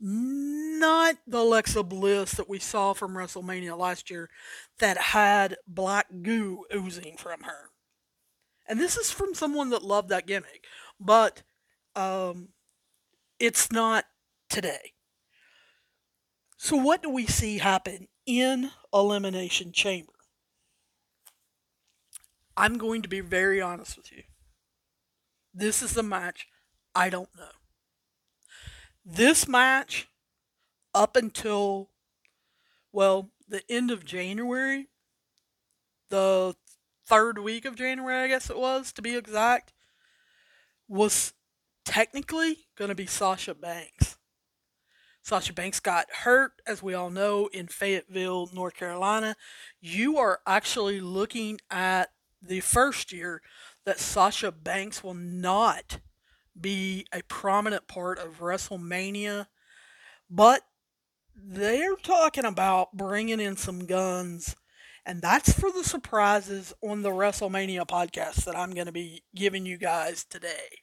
[0.00, 4.28] not the Alexa Bliss that we saw from WrestleMania last year
[4.80, 7.70] that had black goo oozing from her.
[8.66, 10.64] And this is from someone that loved that gimmick,
[10.98, 11.44] but
[11.94, 12.48] um,
[13.38, 14.06] it's not
[14.48, 14.94] today.
[16.56, 20.12] So, what do we see happen in Elimination Chamber?
[22.60, 24.22] I'm going to be very honest with you.
[25.54, 26.46] This is the match
[26.94, 27.52] I don't know.
[29.02, 30.08] This match,
[30.94, 31.88] up until,
[32.92, 34.88] well, the end of January,
[36.10, 36.54] the
[37.06, 39.72] third week of January, I guess it was, to be exact,
[40.86, 41.32] was
[41.86, 44.18] technically going to be Sasha Banks.
[45.22, 49.34] Sasha Banks got hurt, as we all know, in Fayetteville, North Carolina.
[49.80, 52.10] You are actually looking at
[52.42, 53.42] the first year
[53.84, 56.00] that Sasha Banks will not
[56.58, 59.46] be a prominent part of WrestleMania,
[60.28, 60.62] but
[61.34, 64.56] they're talking about bringing in some guns,
[65.06, 69.64] and that's for the surprises on the WrestleMania podcast that I'm going to be giving
[69.64, 70.82] you guys today.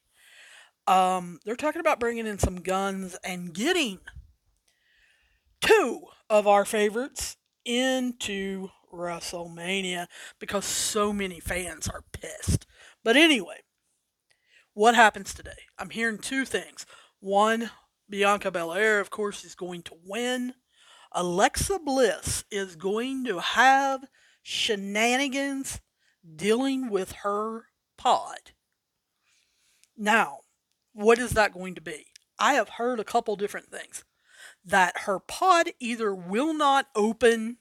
[0.88, 3.99] Um, they're talking about bringing in some guns and getting
[5.62, 7.36] two of our favorites
[7.66, 10.08] into WrestleMania
[10.40, 12.66] because so many fans are pissed.
[13.04, 13.62] But anyway,
[14.74, 15.52] what happens today?
[15.78, 16.86] I'm hearing two things.
[17.20, 17.72] One,
[18.10, 20.54] Bianca Belair, of course, is going to win.
[21.12, 24.06] Alexa Bliss is going to have
[24.44, 25.82] shenanigans
[26.36, 27.66] dealing with her
[27.98, 28.52] pod.
[29.98, 30.40] Now,
[30.94, 32.08] what is that going to be?
[32.40, 34.04] I have heard a couple different things.
[34.64, 37.58] That her pod either will not open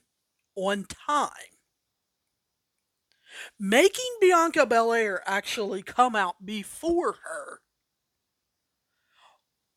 [0.57, 1.29] on time.
[3.59, 7.61] Making Bianca Belair actually come out before her.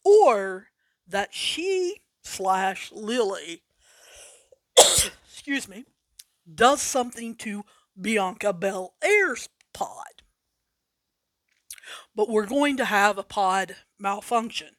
[0.02, 0.68] Or
[1.06, 3.62] that she slash Lily,
[4.78, 5.84] excuse me,
[6.52, 7.64] does something to
[8.00, 10.22] Bianca Belair's pod.
[12.14, 14.70] But we're going to have a pod malfunction.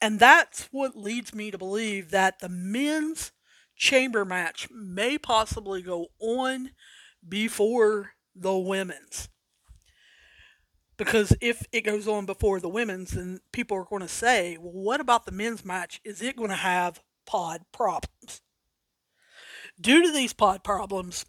[0.00, 3.32] And that's what leads me to believe that the men's
[3.82, 6.70] chamber match may possibly go on
[7.28, 9.28] before the women's.
[10.96, 14.72] Because if it goes on before the women's, then people are going to say, well,
[14.72, 16.00] what about the men's match?
[16.04, 18.40] Is it going to have pod problems?
[19.80, 21.26] Due to these pod problems,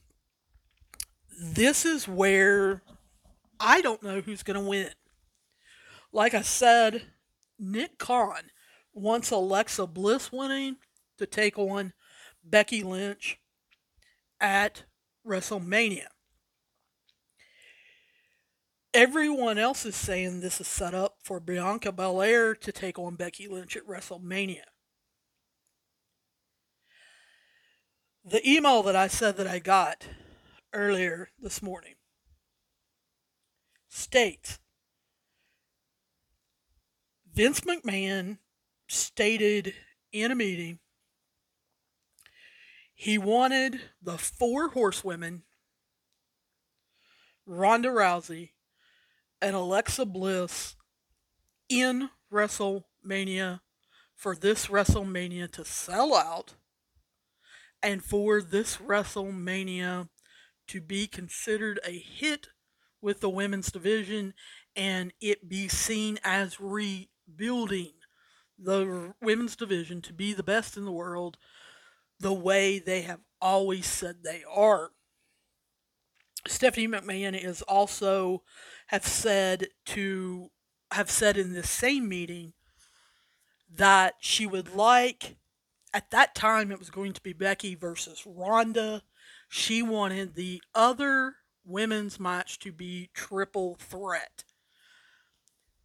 [1.42, 2.84] this is where
[3.60, 4.92] I don't know who's going to win.
[6.12, 7.02] Like I said,
[7.58, 8.52] Nick Khan
[8.94, 10.76] wants Alexa Bliss winning
[11.18, 11.94] to take on
[12.44, 13.40] Becky Lynch
[14.40, 14.84] at
[15.26, 16.08] WrestleMania.
[18.94, 23.48] Everyone else is saying this is set up for Bianca Belair to take on Becky
[23.48, 24.66] Lynch at WrestleMania.
[28.24, 30.08] The email that I said that I got
[30.74, 31.96] earlier this morning
[33.90, 34.60] states
[37.34, 38.38] Vince McMahon
[38.88, 39.74] stated
[40.12, 40.80] in a meeting
[43.04, 45.44] He wanted the four horsewomen,
[47.46, 48.52] Ronda Rousey
[49.42, 50.78] and Alexa Bliss,
[51.68, 53.60] in WrestleMania
[54.16, 56.54] for this WrestleMania to sell out
[57.82, 60.08] and for this WrestleMania
[60.68, 62.48] to be considered a hit
[63.02, 64.34] with the women's division
[64.78, 67.96] and it be seen as rebuilding
[68.58, 71.38] the women's division to be the best in the world
[72.24, 74.92] the way they have always said they are.
[76.48, 78.42] Stephanie McMahon is also
[78.88, 80.50] have said to
[80.92, 82.54] have said in this same meeting
[83.70, 85.36] that she would like
[85.94, 89.04] at that time it was going to be Becky versus Ronda.
[89.50, 94.44] She wanted the other women's match to be triple threat.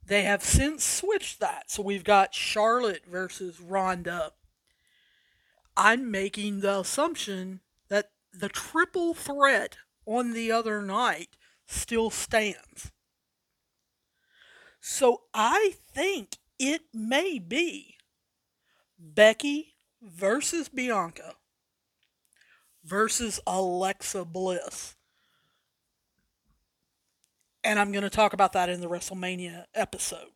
[0.04, 1.70] They have since switched that.
[1.70, 4.32] So we've got Charlotte versus Ronda.
[5.78, 12.90] I'm making the assumption that the triple threat on the other night still stands.
[14.80, 17.94] So I think it may be
[18.98, 21.34] Becky versus Bianca
[22.84, 24.96] versus Alexa Bliss.
[27.62, 30.30] And I'm going to talk about that in the WrestleMania episode.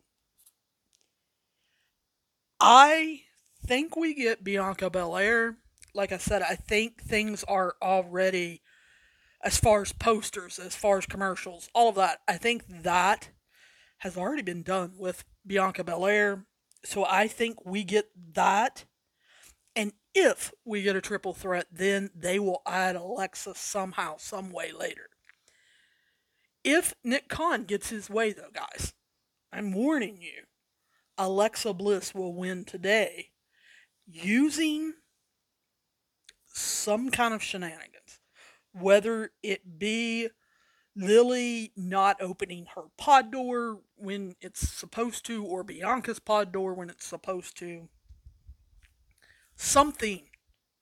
[2.59, 3.22] I
[3.65, 5.57] think we get Bianca Belair.
[5.93, 8.61] Like I said, I think things are already,
[9.43, 13.29] as far as posters, as far as commercials, all of that, I think that
[13.99, 16.45] has already been done with Bianca Belair.
[16.83, 18.85] So I think we get that.
[19.75, 24.71] And if we get a triple threat, then they will add Alexa somehow, some way
[24.71, 25.09] later.
[26.63, 28.93] If Nick Khan gets his way, though, guys,
[29.51, 30.43] I'm warning you,
[31.17, 33.29] Alexa Bliss will win today
[34.05, 34.93] using
[36.45, 38.19] some kind of shenanigans,
[38.73, 40.29] whether it be
[40.95, 46.89] Lily not opening her pod door when it's supposed to, or Bianca's pod door when
[46.89, 47.89] it's supposed to.
[49.55, 50.27] Something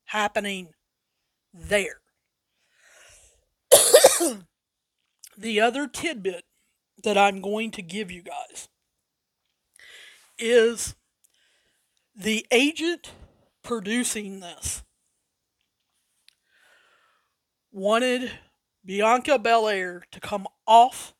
[0.05, 0.73] happening
[1.53, 2.01] there.
[5.37, 6.43] the other tidbit
[7.03, 8.67] that I'm going to give you guys
[10.37, 10.95] is
[12.21, 13.13] the agent
[13.63, 14.83] producing this
[17.71, 18.31] wanted
[18.85, 21.15] Bianca Belair to come off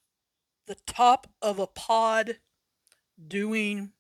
[0.68, 2.38] the top of a pod
[3.28, 3.94] doing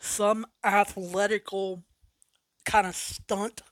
[0.00, 1.84] some athletical
[2.64, 3.62] kind of stunt.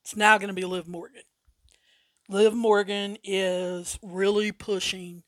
[0.00, 1.22] It's now going to be Liv Morgan.
[2.30, 5.22] Liv Morgan is really pushing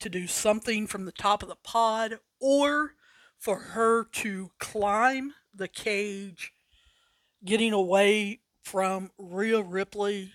[0.00, 2.95] to do something from the top of the pod or
[3.38, 6.52] for her to climb the cage,
[7.44, 10.32] getting away from Rhea Ripley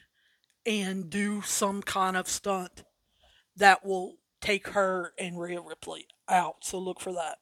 [0.66, 2.84] and do some kind of stunt
[3.56, 6.58] that will take her and Rhea Ripley out.
[6.64, 7.40] So look for that.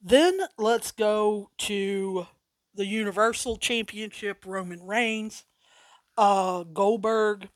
[0.00, 2.26] Then let's go to
[2.74, 5.44] the Universal Championship Roman Reigns
[6.16, 7.48] uh, Goldberg.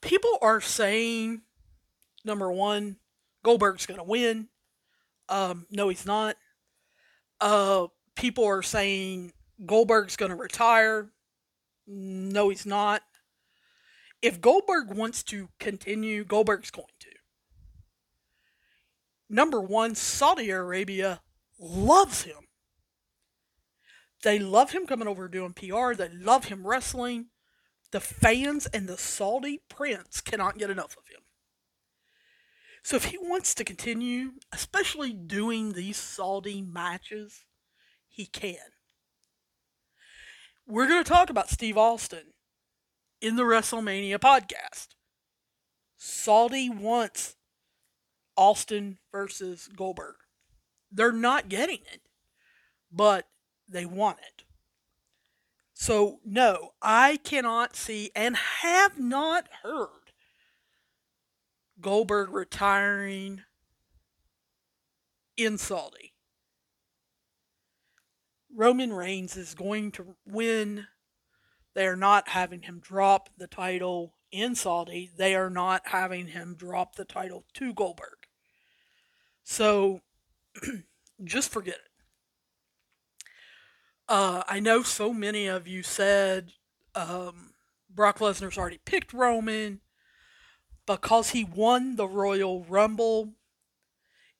[0.00, 1.42] People are saying,
[2.24, 2.96] number one,
[3.42, 4.48] Goldberg's going to win.
[5.30, 6.36] Um, no, he's not.
[7.40, 9.32] Uh, people are saying
[9.64, 11.10] Goldberg's going to retire.
[11.86, 13.02] No, he's not.
[14.20, 17.08] If Goldberg wants to continue, Goldberg's going to.
[19.30, 21.20] Number one, Saudi Arabia
[21.58, 22.48] loves him.
[24.22, 25.94] They love him coming over doing PR.
[25.94, 27.26] They love him wrestling.
[27.92, 31.22] The fans and the Saudi prince cannot get enough of him.
[32.82, 37.44] So if he wants to continue, especially doing these Saudi matches,
[38.08, 38.56] he can.
[40.66, 42.32] We're going to talk about Steve Austin
[43.20, 44.88] in the WrestleMania podcast.
[45.96, 47.36] Saudi wants
[48.36, 50.16] Austin versus Goldberg.
[50.90, 52.00] They're not getting it,
[52.90, 53.26] but
[53.68, 54.44] they want it.
[55.74, 59.99] So, no, I cannot see and have not heard
[61.80, 63.42] Goldberg retiring
[65.36, 66.12] in Saudi.
[68.54, 70.86] Roman Reigns is going to win.
[71.74, 75.10] They are not having him drop the title in Saudi.
[75.16, 78.26] They are not having him drop the title to Goldberg.
[79.44, 80.00] So
[81.24, 81.90] just forget it.
[84.08, 86.52] Uh, I know so many of you said
[86.96, 87.52] um,
[87.88, 89.80] Brock Lesnar's already picked Roman
[90.90, 93.34] because he won the Royal Rumble.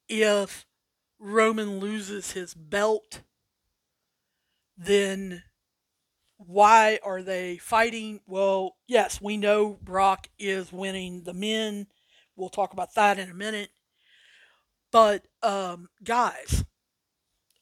[0.08, 0.66] If
[1.20, 3.22] Roman loses his belt,
[4.76, 5.44] then
[6.38, 8.20] Why are they fighting?
[8.26, 11.86] Well, yes, we know Brock is winning the men.
[12.34, 13.70] We'll talk about that in a minute.
[14.92, 16.64] But, um, guys,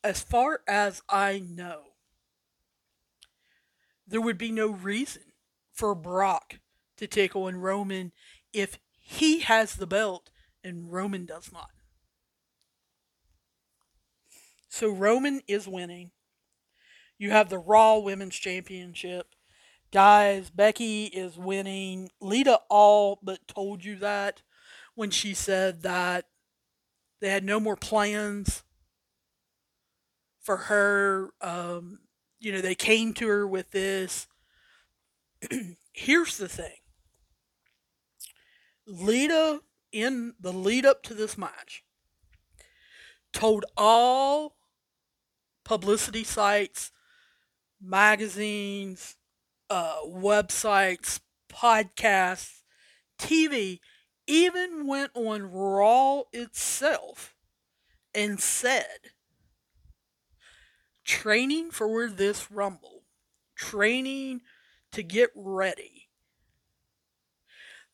[0.03, 1.95] as far as I know,
[4.07, 5.23] there would be no reason
[5.73, 6.61] for Brock
[6.97, 8.13] to take on Roman
[8.53, 10.31] if he has the belt
[10.65, 11.71] and Roman does not.
[14.69, 16.11] So Roman is winning.
[17.19, 19.35] You have the Raw Women's Championship.
[19.93, 22.11] Guys, Becky is winning.
[22.21, 24.43] Lita all but told you that
[24.95, 26.27] when she said that
[27.21, 28.63] they had no more plans
[30.41, 31.31] for her.
[31.41, 32.01] Um,
[32.41, 34.27] you know, they came to her with this.
[35.93, 36.78] Here's the thing
[38.89, 39.61] Lita,
[39.93, 41.85] in the lead up to this match,
[43.33, 44.57] told all
[45.65, 46.91] publicity sites,
[47.81, 49.17] magazines,
[49.69, 51.21] uh, websites,
[51.53, 52.63] podcasts,
[53.19, 53.81] TV,
[54.27, 57.35] even went on Raw itself
[58.15, 59.13] and said,
[61.05, 63.03] training for this Rumble,
[63.55, 64.41] training
[64.93, 66.08] to get ready,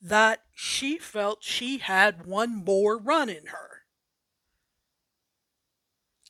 [0.04, 3.84] that she felt she had one more run in her.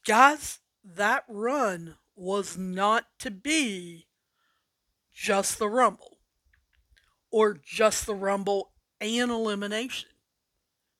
[0.06, 4.06] Guys, that run was not to be
[5.12, 6.18] just the Rumble
[7.32, 8.70] or just the Rumble
[9.00, 10.10] and Elimination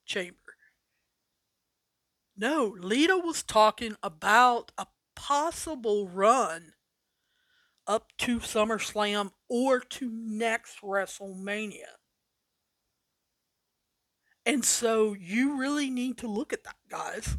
[0.05, 0.35] Chamber.
[2.35, 6.73] No, Lita was talking about a possible run
[7.87, 12.04] up to SummerSlam or to next WrestleMania.
[14.45, 17.37] And so you really need to look at that, guys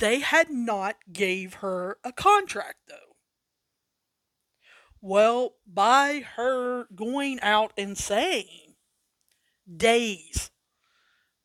[0.00, 3.16] they had not gave her a contract though.
[5.00, 8.74] Well, by her going out and saying
[9.74, 10.50] days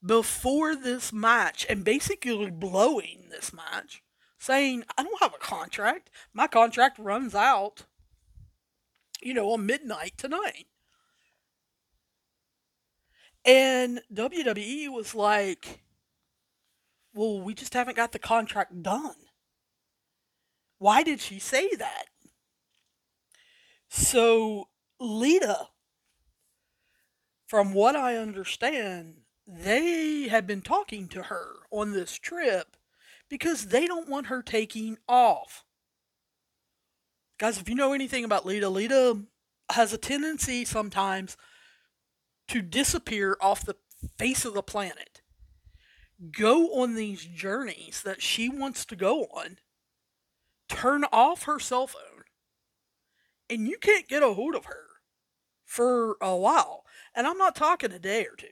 [0.04, 4.04] before this match and basically blowing this match,
[4.40, 6.10] saying, I don't have a contract.
[6.34, 7.86] My contract runs out,
[9.22, 10.68] you know, on midnight tonight.
[13.46, 15.82] And WWE was like,
[17.14, 19.16] well, we just haven't got the contract done.
[20.80, 22.06] Why did she say that?
[23.88, 24.70] So,
[25.00, 25.68] Lita,
[27.48, 32.76] from what I understand, they had been talking to her on this trip
[33.30, 35.64] because they don't want her taking off.
[37.38, 39.22] Guys, if you know anything about Lita, Lita
[39.72, 41.38] has a tendency sometimes
[42.48, 43.76] to disappear off the
[44.18, 45.22] face of the planet
[46.32, 49.58] go on these journeys that she wants to go on,
[50.70, 52.24] turn off her cell phone,
[53.50, 54.86] and you can't get a hold of her
[55.64, 56.84] for a while.
[57.14, 58.48] And I'm not talking a day or two,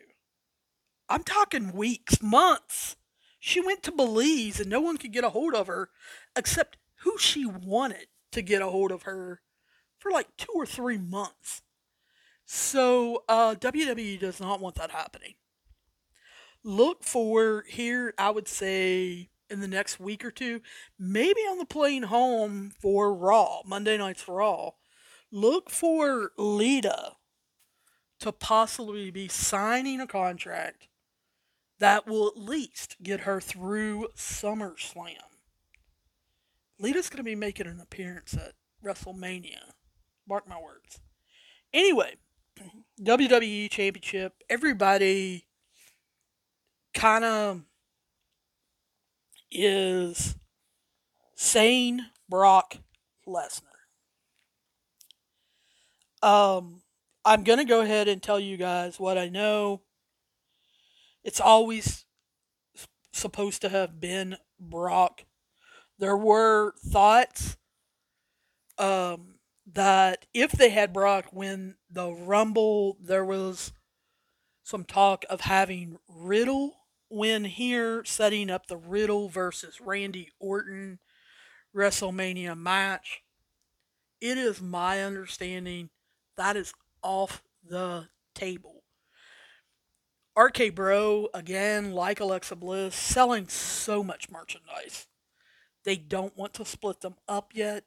[1.09, 2.95] I'm talking weeks, months.
[3.39, 5.89] She went to Belize and no one could get a hold of her
[6.33, 9.41] except who she wanted to get a hold of her
[9.99, 11.61] for like two or three months.
[12.56, 15.34] So uh, WWE does not want that happening
[16.64, 20.62] look for here, I would say in the next week or two,
[20.97, 24.72] maybe on the plane home for Raw, Monday Night's Raw,
[25.32, 27.14] look for Lita
[28.20, 30.88] to possibly be signing a contract
[31.80, 35.18] that will at least get her through SummerSlam.
[36.80, 39.74] Lita's going to be making an appearance at WrestleMania.
[40.28, 41.01] Mark my words.
[41.74, 42.16] Anyway,
[43.01, 44.34] WWE Championship.
[44.49, 45.45] Everybody
[46.93, 47.62] kind of
[49.51, 50.36] is
[51.36, 52.78] sane Brock
[53.28, 53.62] Lesnar.
[56.22, 56.82] Um,
[57.26, 59.82] I'm going to go ahead and tell you guys what I know.
[61.24, 62.06] It's always
[63.12, 65.26] supposed to have been Brock.
[65.99, 67.58] There were thoughts
[68.78, 69.32] um,
[69.72, 73.72] that if they had Brock win the Rumble, there was
[74.64, 76.74] some talk of having Riddle
[77.09, 80.99] win here, setting up the Riddle versus Randy Orton
[81.76, 83.22] WrestleMania match.
[84.20, 85.89] It is my understanding
[86.38, 88.84] that is off the table.
[90.36, 95.07] RK Bro, again, like Alexa Bliss, selling so much merchandise.
[95.84, 97.84] They don't want to split them up yet.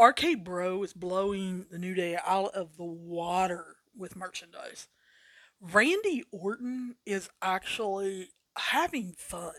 [0.00, 4.88] RK Bro is blowing the New Day out of the water with merchandise.
[5.60, 9.52] Randy Orton is actually having fun.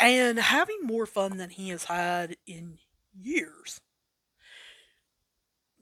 [0.00, 2.78] And having more fun than he has had in
[3.14, 3.80] years.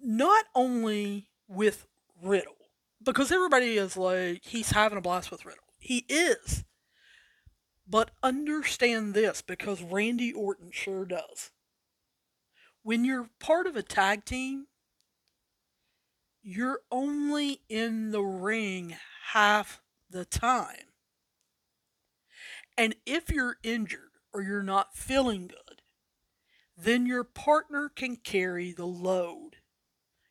[0.01, 1.87] Not only with
[2.23, 2.57] Riddle,
[3.03, 5.65] because everybody is like, he's having a blast with Riddle.
[5.79, 6.65] He is.
[7.89, 11.51] But understand this because Randy Orton sure does.
[12.85, 14.67] When you're part of a tag team,
[16.43, 18.95] you're only in the ring
[19.33, 19.81] half
[20.11, 20.93] the time.
[22.77, 25.81] And if you're injured or you're not feeling good,
[26.77, 29.57] then your partner can carry the load.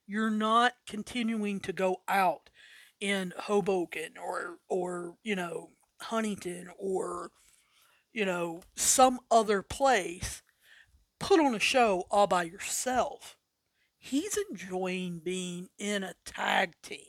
[0.06, 2.52] You're not continuing to go out
[3.00, 7.32] in Hoboken or or you know Huntington or
[8.12, 10.44] you know some other place
[11.24, 13.38] put on a show all by yourself.
[13.98, 17.00] He's enjoying being in a tag team.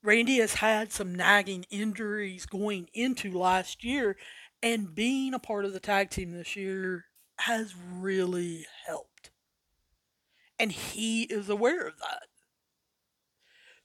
[0.00, 4.16] Randy has had some nagging injuries going into last year,
[4.62, 7.06] and being a part of the tag team this year
[7.40, 9.32] has really helped.
[10.56, 12.28] And he is aware of that.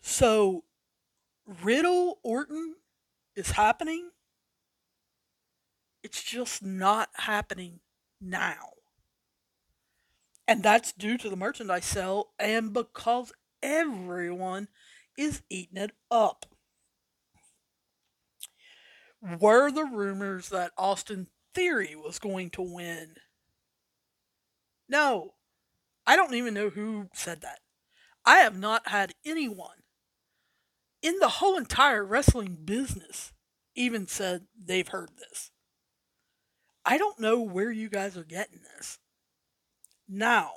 [0.04, 0.66] So,
[1.64, 2.76] Riddle Orton
[3.36, 4.12] is happening.
[6.04, 7.80] It's just not happening
[8.22, 8.72] now.
[10.48, 14.70] And that's due to the merchandise sale and because everyone
[15.18, 16.46] is eating it up.
[19.22, 23.16] Were the rumors that Austin Theory was going to win?
[24.88, 25.34] No.
[26.06, 27.60] I don't even know who said that.
[28.26, 29.84] I have not had anyone
[31.02, 33.34] in the whole entire wrestling business
[33.76, 35.52] even said they've heard this.
[36.90, 38.98] I don't know where you guys are getting this.
[40.08, 40.52] Now,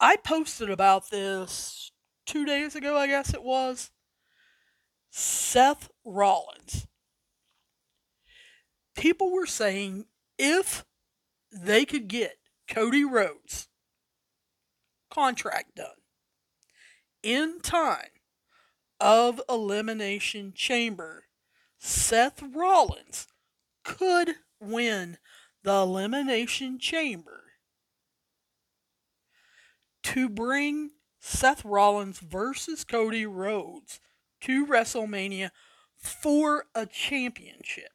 [0.00, 1.92] I posted about this
[2.26, 3.92] two days ago, I guess it was.
[5.10, 6.88] Seth Rollins.
[8.96, 10.06] People were saying
[10.38, 10.84] if
[11.52, 13.68] they could get Cody Rhodes
[15.08, 15.86] contract done
[17.22, 18.10] in time
[18.98, 21.26] of Elimination Chamber,
[21.78, 23.28] Seth Rollins
[23.84, 25.18] could win
[25.62, 27.44] the Elimination Chamber
[30.02, 30.90] to bring
[31.20, 34.00] Seth Rollins versus Cody Rhodes
[34.40, 35.50] to WrestleMania
[35.96, 37.90] for a championship.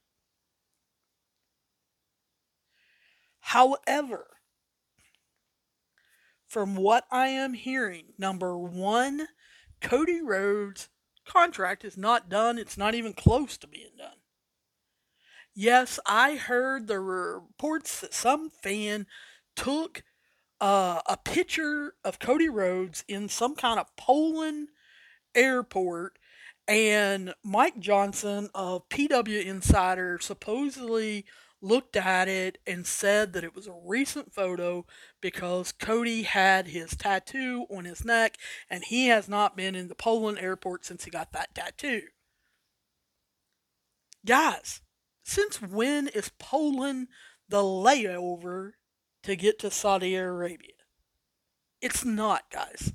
[3.39, 4.27] However,
[6.47, 9.27] from what I am hearing, number one,
[9.81, 10.89] Cody Rhodes'
[11.25, 12.57] contract is not done.
[12.57, 14.14] It's not even close to being done.
[15.55, 19.07] Yes, I heard the reports that some fan
[19.55, 20.03] took
[20.61, 24.69] uh, a picture of Cody Rhodes in some kind of Poland
[25.35, 26.19] airport,
[26.67, 31.25] and Mike Johnson of PW Insider supposedly
[31.61, 34.85] looked at it and said that it was a recent photo
[35.21, 38.37] because Cody had his tattoo on his neck
[38.69, 42.03] and he has not been in the Poland airport since he got that tattoo.
[44.25, 44.81] Guys,
[45.25, 47.07] since when is Poland
[47.49, 48.73] the layover
[49.23, 50.71] to get to Saudi Arabia.
[51.81, 52.93] It's not, guys.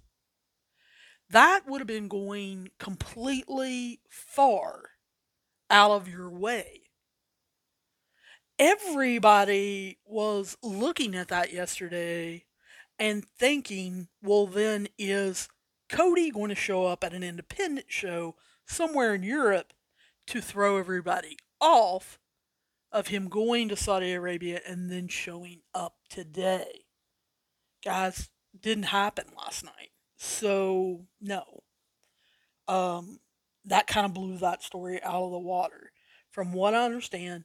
[1.29, 4.91] That would have been going completely far
[5.69, 6.83] out of your way.
[8.59, 12.45] Everybody was looking at that yesterday
[12.99, 15.49] and thinking, well, then is
[15.89, 19.73] Cody going to show up at an independent show somewhere in Europe
[20.29, 22.20] to throw everybody off
[22.93, 26.85] of him going to Saudi Arabia and then showing up today.
[27.85, 29.91] Guys, didn't happen last night.
[30.17, 31.63] So, no.
[32.69, 33.21] Um,
[33.65, 35.93] that kind of blew that story out of the water.
[36.31, 37.45] From what I understand,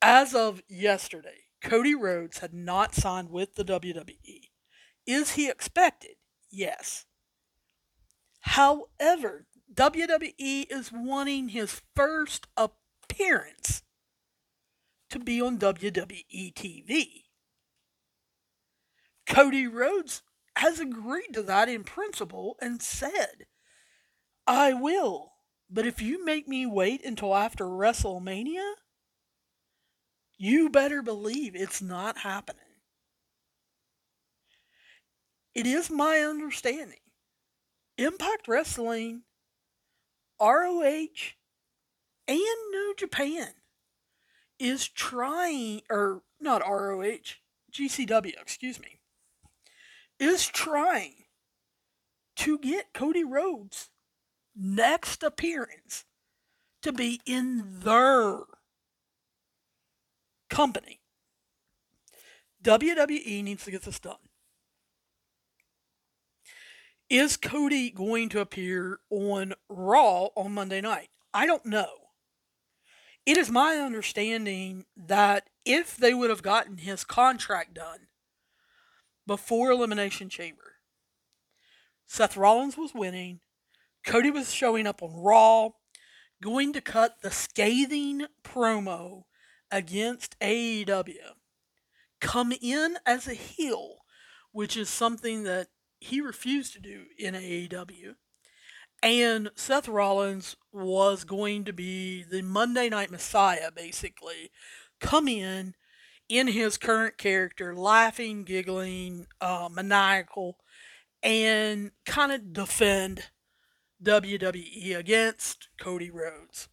[0.00, 4.48] as of yesterday, Cody Rhodes had not signed with the WWE.
[5.06, 6.16] Is he expected?
[6.50, 7.04] Yes.
[8.40, 13.82] However, WWE is wanting his first appearance
[15.10, 17.24] to be on WWE TV.
[19.26, 20.22] Cody Rhodes
[20.56, 23.46] has agreed to that in principle and said,
[24.46, 25.32] I will,
[25.70, 28.72] but if you make me wait until after WrestleMania,
[30.36, 32.62] you better believe it's not happening.
[35.54, 36.98] It is my understanding
[37.98, 39.22] Impact Wrestling,
[40.40, 41.34] ROH,
[42.26, 43.48] and New Japan
[44.60, 47.38] is trying, or not ROH,
[47.72, 49.00] GCW, excuse me,
[50.18, 51.24] is trying
[52.36, 53.88] to get Cody Rhodes'
[54.54, 56.04] next appearance
[56.82, 58.40] to be in their
[60.50, 61.00] company.
[62.62, 64.16] WWE needs to get this done.
[67.08, 71.08] Is Cody going to appear on Raw on Monday night?
[71.32, 71.99] I don't know.
[73.30, 78.08] It is my understanding that if they would have gotten his contract done
[79.24, 80.78] before Elimination Chamber,
[82.08, 83.38] Seth Rollins was winning,
[84.04, 85.68] Cody was showing up on Raw,
[86.42, 89.26] going to cut the scathing promo
[89.70, 91.36] against AEW,
[92.20, 93.98] come in as a heel,
[94.50, 95.68] which is something that
[96.00, 98.16] he refused to do in AEW.
[99.02, 104.50] And Seth Rollins was going to be the Monday Night Messiah, basically,
[105.00, 105.74] come in
[106.28, 110.58] in his current character, laughing, giggling, uh, maniacal,
[111.22, 113.30] and kind of defend
[114.02, 116.68] WWE against Cody Rhodes.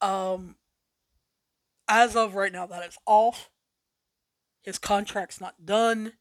[0.00, 0.56] Um,
[1.88, 3.50] as of right now, that is off.
[4.62, 6.14] His contract's not done.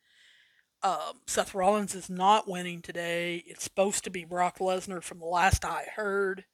[0.84, 3.44] Um, Seth Rollins is not winning today.
[3.46, 6.46] It's supposed to be Brock Lesnar from the last I heard.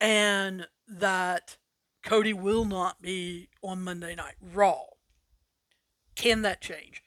[0.00, 1.56] And that
[2.04, 4.82] Cody will not be on Monday Night Raw.
[6.14, 7.02] Can that change?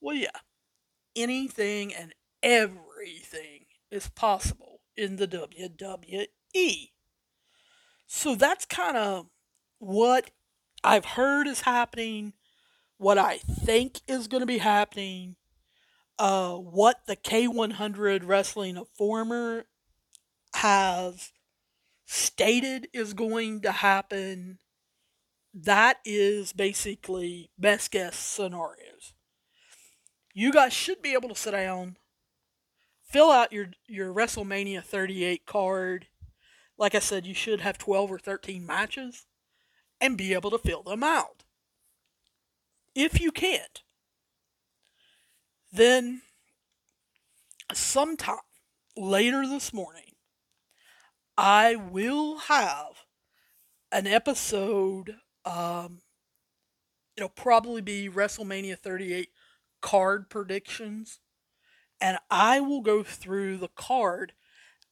[0.00, 0.28] Well, yeah.
[1.14, 6.90] Anything and everything is possible in the WWE.
[8.06, 9.26] So that's kind of
[9.78, 10.30] what
[10.84, 12.34] I've heard is happening,
[12.98, 15.36] what I think is going to be happening,
[16.18, 19.66] uh, what the K100 Wrestling Informer
[20.54, 21.32] has
[22.06, 24.58] stated is going to happen.
[25.52, 29.14] That is basically best guess scenarios.
[30.34, 31.96] You guys should be able to sit down,
[33.02, 36.08] fill out your, your WrestleMania 38 card.
[36.78, 39.26] Like I said, you should have 12 or 13 matches
[40.00, 41.44] and be able to fill them out.
[42.94, 43.82] If you can't,
[45.72, 46.22] then,
[47.72, 48.36] sometime
[48.96, 50.14] later this morning,
[51.36, 53.04] I will have
[53.92, 55.16] an episode.
[55.44, 56.00] Um,
[57.16, 59.28] it'll probably be WrestleMania 38
[59.80, 61.20] card predictions.
[62.00, 64.32] And I will go through the card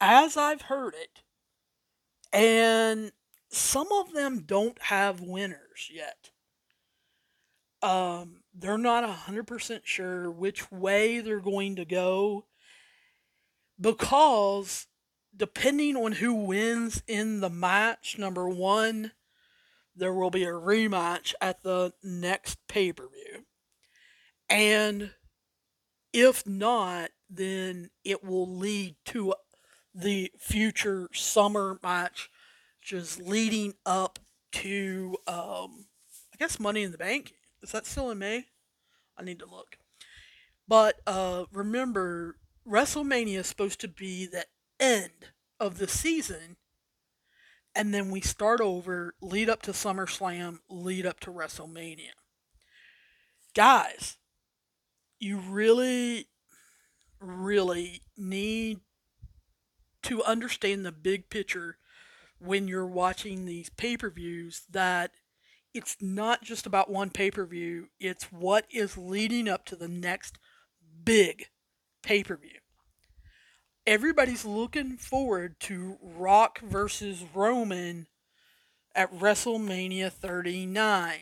[0.00, 1.22] as I've heard it.
[2.32, 3.12] And
[3.50, 6.30] some of them don't have winners yet.
[7.82, 12.46] Um, they're not 100% sure which way they're going to go
[13.80, 14.86] because
[15.36, 19.12] depending on who wins in the match, number one,
[19.96, 23.44] there will be a rematch at the next pay per view.
[24.48, 25.10] And
[26.12, 29.34] if not, then it will lead to
[29.92, 32.30] the future summer match,
[32.80, 34.18] just leading up
[34.52, 35.86] to, um,
[36.32, 37.34] I guess, Money in the Bank
[37.64, 38.44] is that still in May?
[39.16, 39.78] I need to look.
[40.68, 42.36] But uh, remember,
[42.68, 44.44] WrestleMania is supposed to be the
[44.78, 46.56] end of the season,
[47.74, 52.12] and then we start over, lead up to SummerSlam, lead up to WrestleMania.
[53.54, 54.18] Guys,
[55.18, 56.28] you really,
[57.18, 58.80] really need
[60.02, 61.78] to understand the big picture
[62.38, 65.12] when you're watching these pay per views that
[65.74, 69.88] it's not just about one pay per view, it's what is leading up to the
[69.88, 70.38] next
[71.04, 71.48] big
[72.02, 72.60] pay per view.
[73.86, 78.06] Everybody's looking forward to Rock versus Roman
[78.94, 81.14] at WrestleMania 39.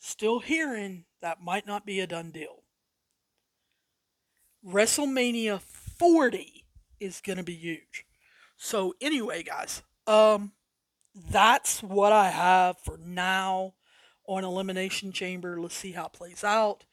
[0.00, 2.62] Still hearing that might not be a done deal.
[4.66, 6.64] WrestleMania 40
[6.98, 8.04] is going to be huge.
[8.56, 10.52] So anyway, guys, um
[11.14, 13.74] that's what I have for now
[14.26, 15.60] on Elimination Chamber.
[15.60, 16.84] Let's see how it plays out.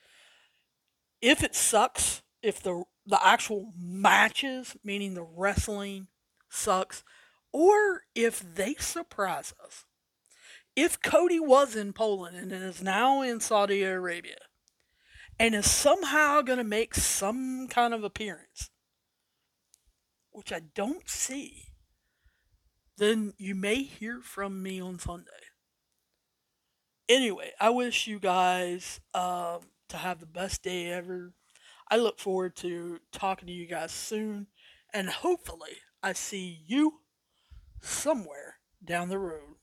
[1.21, 6.07] If it sucks, if the the actual matches, meaning the wrestling,
[6.49, 7.03] sucks,
[7.51, 9.85] or if they surprise us.
[10.75, 14.37] If Cody was in Poland and is now in Saudi Arabia
[15.39, 18.69] and is somehow going to make some kind of appearance,
[20.29, 21.70] which I don't see,
[23.01, 25.25] then you may hear from me on Sunday.
[27.09, 31.33] Anyway, I wish you guys um, to have the best day ever.
[31.89, 34.45] I look forward to talking to you guys soon,
[34.93, 36.99] and hopefully, I see you
[37.81, 39.55] somewhere down the road.